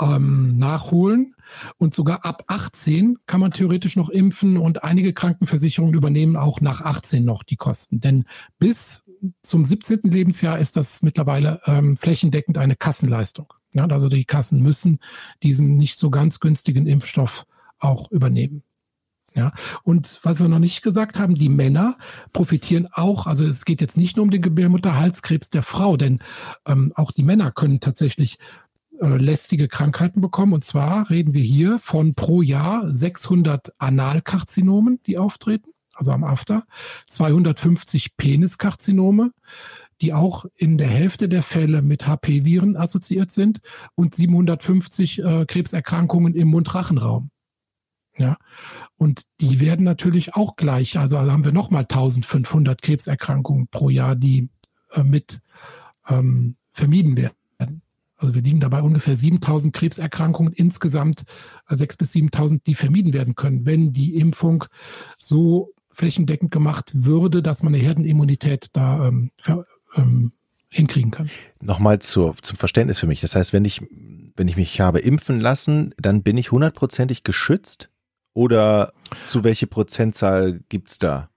[0.00, 1.34] ähm, nachholen.
[1.78, 6.82] Und sogar ab 18 kann man theoretisch noch impfen und einige Krankenversicherungen übernehmen auch nach
[6.82, 8.00] 18 noch die Kosten.
[8.00, 8.24] Denn
[8.58, 9.08] bis
[9.42, 10.00] zum 17.
[10.04, 13.52] Lebensjahr ist das mittlerweile ähm, flächendeckend eine Kassenleistung.
[13.74, 15.00] Ja, also die Kassen müssen
[15.42, 17.46] diesen nicht so ganz günstigen Impfstoff
[17.78, 18.62] auch übernehmen.
[19.38, 19.52] Ja,
[19.84, 21.96] und was wir noch nicht gesagt haben, die Männer
[22.32, 26.18] profitieren auch, also es geht jetzt nicht nur um den Gebärmutterhalskrebs der Frau, denn
[26.66, 28.38] ähm, auch die Männer können tatsächlich
[29.00, 30.54] äh, lästige Krankheiten bekommen.
[30.54, 36.64] Und zwar reden wir hier von pro Jahr 600 Analkarzinomen, die auftreten, also am After,
[37.06, 39.30] 250 Peniskarzinome,
[40.00, 43.60] die auch in der Hälfte der Fälle mit HP-Viren assoziiert sind
[43.94, 47.30] und 750 äh, Krebserkrankungen im Mund-Rachenraum.
[48.18, 48.36] Ja,
[48.96, 54.48] und die werden natürlich auch gleich, also haben wir nochmal 1500 Krebserkrankungen pro Jahr, die
[54.92, 55.40] äh, mit
[56.08, 57.82] ähm, vermieden werden.
[58.16, 61.24] Also wir liegen dabei ungefähr 7000 Krebserkrankungen insgesamt,
[61.68, 64.64] äh, 6.000 bis 7000, die vermieden werden können, wenn die Impfung
[65.16, 70.32] so flächendeckend gemacht würde, dass man eine Herdenimmunität da ähm, für, ähm,
[70.70, 71.30] hinkriegen kann.
[71.62, 73.20] Nochmal zur, zum Verständnis für mich.
[73.20, 73.80] Das heißt, wenn ich,
[74.36, 77.88] wenn ich mich habe impfen lassen, dann bin ich hundertprozentig geschützt?
[78.38, 78.92] Oder
[79.26, 81.28] zu welche Prozentzahl gibt's da?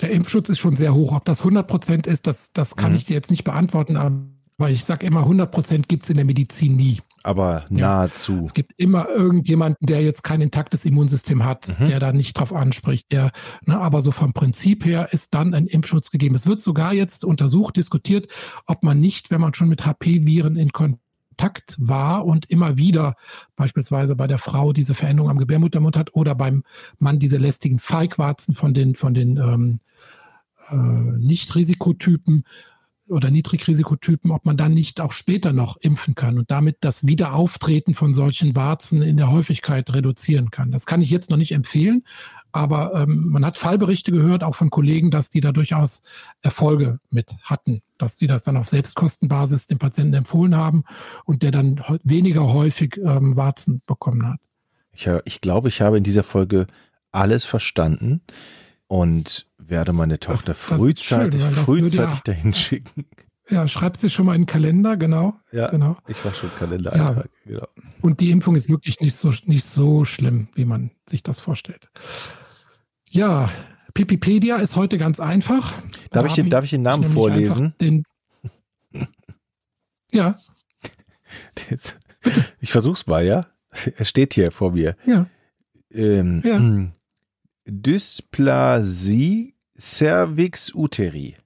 [0.00, 1.12] Der Impfschutz ist schon sehr hoch.
[1.12, 2.98] Ob das 100 Prozent ist, das, das kann mhm.
[2.98, 3.96] ich dir jetzt nicht beantworten.
[3.96, 7.00] Aber ich sage immer, 100 Prozent gibt's in der Medizin nie.
[7.24, 8.34] Aber nahezu.
[8.34, 8.42] Ja.
[8.44, 11.86] Es gibt immer irgendjemanden, der jetzt kein intaktes Immunsystem hat, mhm.
[11.86, 13.10] der da nicht drauf anspricht.
[13.10, 13.32] Der,
[13.64, 16.36] ne, aber so vom Prinzip her ist dann ein Impfschutz gegeben.
[16.36, 18.28] Es wird sogar jetzt untersucht, diskutiert,
[18.66, 21.02] ob man nicht, wenn man schon mit HP-Viren in Kontakt
[21.36, 23.14] Kontakt war und immer wieder
[23.56, 26.64] beispielsweise bei der Frau diese Veränderung am Gebärmuttermund hat oder beim
[26.98, 29.80] Mann diese lästigen Feigwarzen von den, von den ähm,
[30.70, 32.44] äh, Nicht-Risikotypen
[33.08, 37.94] oder Niedrigrisikotypen, ob man dann nicht auch später noch impfen kann und damit das Wiederauftreten
[37.94, 40.72] von solchen Warzen in der Häufigkeit reduzieren kann.
[40.72, 42.04] Das kann ich jetzt noch nicht empfehlen,
[42.52, 46.02] aber ähm, man hat Fallberichte gehört, auch von Kollegen, dass die da durchaus
[46.42, 50.84] Erfolge mit hatten, dass die das dann auf Selbstkostenbasis dem Patienten empfohlen haben
[51.24, 54.40] und der dann weniger häufig ähm, Warzen bekommen hat.
[54.92, 56.66] Ich, ich glaube, ich habe in dieser Folge
[57.12, 58.22] alles verstanden
[58.88, 63.06] und werde meine Tochter das, frühzeitig, schön, frühzeitig dahin schicken.
[63.48, 65.34] Ja, schreibst du schon mal in den Kalender, genau.
[65.52, 65.96] Ja, genau.
[66.08, 66.96] ich war schon Kalender.
[66.96, 67.24] Ja.
[67.44, 67.68] Genau.
[68.02, 71.88] Und die Impfung ist wirklich nicht so, nicht so schlimm, wie man sich das vorstellt.
[73.08, 73.50] Ja,
[73.94, 75.72] Pipipedia ist heute ganz einfach.
[76.10, 77.74] Darf, ich den, darf ich den Namen vorlesen?
[77.80, 78.02] Den,
[80.12, 80.36] ja.
[82.60, 83.42] Ich versuch's mal, ja.
[83.96, 84.96] Er steht hier vor mir.
[85.06, 85.26] Ja.
[85.90, 86.58] Ähm, ja.
[87.66, 91.36] Dysplasie cervix uteri.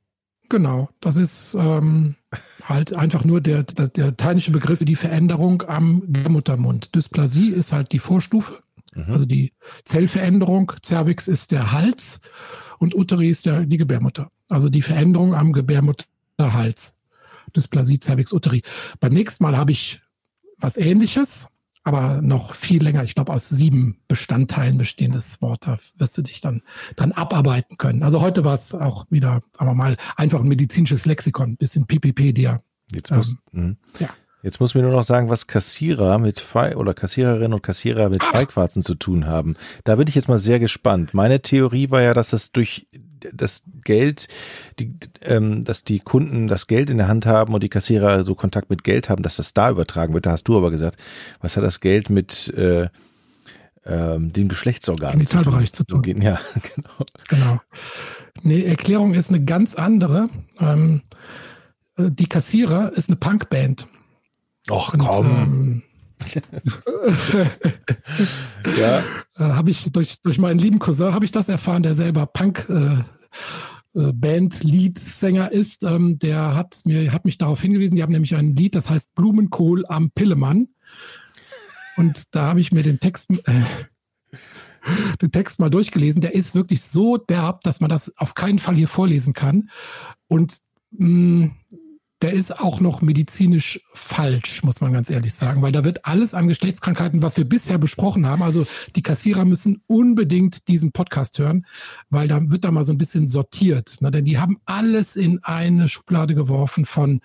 [0.49, 2.17] Genau, das ist ähm,
[2.65, 6.95] halt einfach nur der, der, der lateinische Begriff für die Veränderung am Muttermund.
[6.95, 8.63] Dysplasie ist halt die Vorstufe,
[8.95, 9.13] mhm.
[9.13, 9.53] also die
[9.85, 10.73] Zellveränderung.
[10.85, 12.21] Cervix ist der Hals
[12.79, 14.31] und Uteri ist der, die Gebärmutter.
[14.49, 16.99] Also die Veränderung am Gebärmutterhals.
[17.55, 18.63] Dysplasie cervix uteri.
[19.01, 20.01] Beim nächsten Mal habe ich
[20.59, 21.49] was ähnliches
[21.83, 26.41] aber noch viel länger, ich glaube aus sieben Bestandteilen bestehendes Wort, da wirst du dich
[26.41, 26.63] dann
[26.97, 28.03] dran abarbeiten können.
[28.03, 32.63] Also heute war es auch wieder, sagen wir mal, einfach ein medizinisches Lexikon, bisschen Pipipedia.
[32.93, 34.09] Jetzt muss, ähm, ja.
[34.43, 38.23] Jetzt muss mir nur noch sagen, was Kassierer mit Fe oder Kassiererinnen und Kassierer mit
[38.23, 39.55] Feigwarzen zu tun haben.
[39.85, 41.13] Da bin ich jetzt mal sehr gespannt.
[41.13, 42.89] Meine Theorie war ja, dass es durch
[43.33, 44.29] das Geld,
[44.79, 48.35] die, ähm, dass die Kunden das Geld in der Hand haben und die Kassierer so
[48.35, 50.27] Kontakt mit Geld haben, dass das da übertragen wird.
[50.27, 50.99] Da hast du aber gesagt,
[51.41, 52.89] was hat das Geld mit äh,
[53.85, 56.05] ähm, dem Geschlechtsorgan Genitalbereich zu tun?
[56.05, 56.23] zu tun?
[56.23, 56.39] Ja,
[56.75, 57.07] genau.
[57.29, 57.61] Genau.
[58.43, 60.29] Nee, Erklärung ist eine ganz andere.
[60.59, 61.03] Ähm,
[61.97, 63.87] äh, die Kassierer ist eine Punkband.
[64.69, 65.83] Och, komm.
[68.79, 68.99] Ja.
[69.39, 72.67] Äh, habe ich durch, durch meinen lieben Cousin habe ich das erfahren, der selber Punk
[72.69, 72.99] äh,
[73.99, 75.83] äh, Band Leadsänger ist.
[75.83, 77.97] Ähm, der hat mir hat mich darauf hingewiesen.
[77.97, 80.69] Die haben nämlich ein Lied, das heißt Blumenkohl am Pillemann.
[81.97, 83.63] Und da habe ich mir den Text äh,
[85.21, 86.21] den Text mal durchgelesen.
[86.21, 89.71] Der ist wirklich so derb, dass man das auf keinen Fall hier vorlesen kann.
[90.29, 90.59] Und
[90.93, 91.57] mh, mm,
[92.23, 96.35] der ist auch noch medizinisch falsch, muss man ganz ehrlich sagen, weil da wird alles
[96.35, 98.43] an Geschlechtskrankheiten, was wir bisher besprochen haben.
[98.43, 101.67] Also die Kassierer müssen unbedingt diesen Podcast hören,
[102.11, 104.03] weil da wird da mal so ein bisschen sortiert.
[104.03, 104.11] Ne?
[104.11, 107.21] Denn die haben alles in eine Schublade geworfen von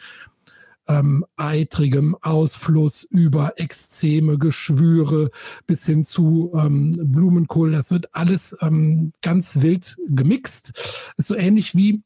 [0.88, 5.32] ähm, eitrigem Ausfluss über Exzeme, Geschwüre
[5.68, 7.72] bis hin zu ähm, Blumenkohl.
[7.72, 11.14] Das wird alles ähm, ganz wild gemixt.
[11.18, 12.02] Ist so ähnlich wie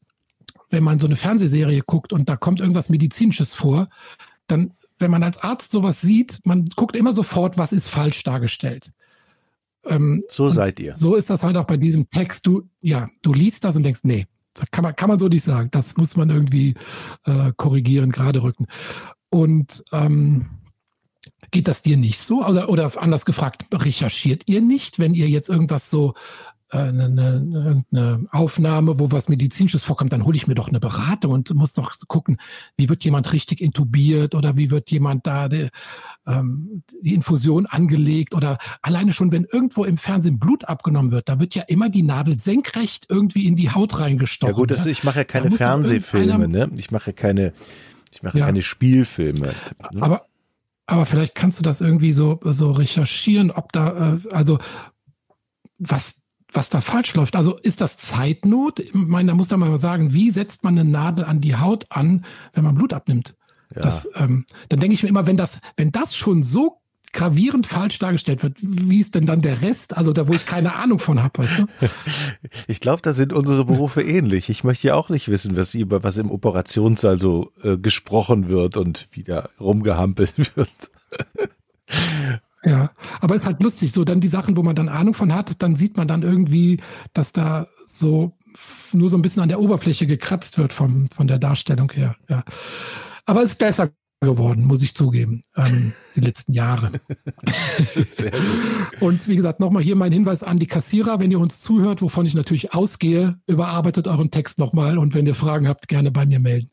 [0.70, 3.88] wenn man so eine Fernsehserie guckt und da kommt irgendwas Medizinisches vor,
[4.46, 8.92] dann, wenn man als Arzt sowas sieht, man guckt immer sofort, was ist falsch dargestellt.
[9.84, 10.94] Ähm, so seid ihr.
[10.94, 12.46] So ist das halt auch bei diesem Text.
[12.46, 14.26] Du, ja, du liest das und denkst, nee,
[14.70, 15.70] kann man, kann man so nicht sagen.
[15.70, 16.74] Das muss man irgendwie
[17.24, 18.66] äh, korrigieren, gerade rücken.
[19.30, 20.46] Und ähm,
[21.50, 22.44] geht das dir nicht so?
[22.44, 26.14] Oder, oder anders gefragt, recherchiert ihr nicht, wenn ihr jetzt irgendwas so
[26.70, 31.32] eine, eine, eine Aufnahme, wo was Medizinisches vorkommt, dann hole ich mir doch eine Beratung
[31.32, 32.38] und muss doch gucken,
[32.76, 35.68] wie wird jemand richtig intubiert oder wie wird jemand da die,
[36.26, 41.40] ähm, die Infusion angelegt oder alleine schon, wenn irgendwo im Fernsehen Blut abgenommen wird, da
[41.40, 44.54] wird ja immer die Nadel senkrecht irgendwie in die Haut reingestochen.
[44.54, 46.70] Ja gut, das, ich mache ja keine Fernsehfilme, ne?
[46.76, 47.52] Ich mache ja keine,
[48.12, 48.46] ich mache ja.
[48.46, 49.52] keine Spielfilme.
[49.92, 50.02] Ne?
[50.02, 50.26] Aber
[50.90, 54.58] aber vielleicht kannst du das irgendwie so, so recherchieren, ob da, äh, also
[55.78, 56.19] was,
[56.52, 57.36] was da falsch läuft.
[57.36, 58.80] Also ist das Zeitnot?
[58.80, 61.86] Ich meine, da muss man mal sagen, wie setzt man eine Nadel an die Haut
[61.90, 63.36] an, wenn man Blut abnimmt?
[63.74, 63.82] Ja.
[63.82, 66.80] Das, ähm, dann denke ich mir immer, wenn das, wenn das schon so
[67.12, 69.96] gravierend falsch dargestellt wird, wie ist denn dann der Rest?
[69.96, 71.66] Also da, wo ich keine Ahnung von habe, weißt du?
[72.68, 74.48] Ich glaube, da sind unsere Berufe ähnlich.
[74.48, 78.76] Ich möchte ja auch nicht wissen, was über was im Operationssaal so äh, gesprochen wird
[78.76, 80.70] und wieder rumgehampelt wird.
[82.62, 82.90] Ja,
[83.20, 85.76] aber ist halt lustig, so dann die Sachen, wo man dann Ahnung von hat, dann
[85.76, 86.80] sieht man dann irgendwie,
[87.14, 88.36] dass da so
[88.92, 92.16] nur so ein bisschen an der Oberfläche gekratzt wird vom, von der Darstellung her.
[92.28, 92.44] Ja.
[93.24, 93.90] Aber es ist besser
[94.20, 96.92] geworden, muss ich zugeben, ähm, die letzten Jahre.
[99.00, 102.26] Und wie gesagt, nochmal hier mein Hinweis an die Kassierer, wenn ihr uns zuhört, wovon
[102.26, 106.38] ich natürlich ausgehe, überarbeitet euren Text nochmal und wenn ihr Fragen habt, gerne bei mir
[106.38, 106.70] melden.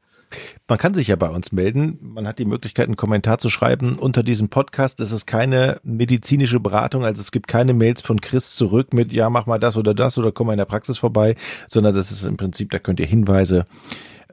[0.68, 1.98] Man kann sich ja bei uns melden.
[2.02, 5.00] Man hat die Möglichkeit, einen Kommentar zu schreiben unter diesem Podcast.
[5.00, 9.30] Es ist keine medizinische Beratung, also es gibt keine Mails von Chris zurück mit, ja,
[9.30, 11.36] mach mal das oder das oder komm mal in der Praxis vorbei,
[11.68, 13.66] sondern das ist im Prinzip, da könnt ihr Hinweise,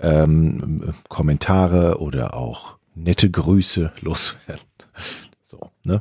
[0.00, 4.64] ähm, Kommentare oder auch nette Grüße loswerden.
[5.44, 6.00] So, ne?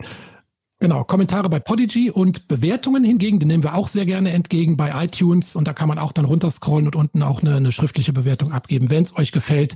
[0.83, 5.05] Genau, Kommentare bei Podigy und Bewertungen hingegen, die nehmen wir auch sehr gerne entgegen bei
[5.05, 8.51] iTunes und da kann man auch dann runterscrollen und unten auch eine, eine schriftliche Bewertung
[8.51, 9.75] abgeben, wenn es euch gefällt.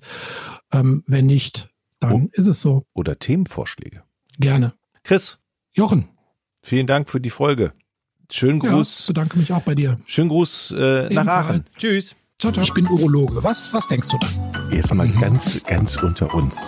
[0.74, 1.70] Ähm, wenn nicht,
[2.02, 2.30] dann oh.
[2.34, 2.84] ist es so.
[2.94, 4.04] Oder Themenvorschläge.
[4.38, 4.74] Gerne.
[5.04, 5.40] Chris.
[5.72, 6.10] Jochen.
[6.62, 7.72] Vielen Dank für die Folge.
[8.30, 9.08] Schönen Gruß.
[9.08, 9.98] Ja, bedanke mich auch bei dir.
[10.08, 11.64] Schönen Gruß äh, nach Aachen.
[11.72, 12.18] Tschüss.
[12.38, 12.66] Ciao, ciao.
[12.66, 13.42] Ich bin Urologe.
[13.46, 14.28] Was, was denkst du da?
[14.76, 15.18] Jetzt mal mhm.
[15.22, 16.68] ganz, ganz unter uns.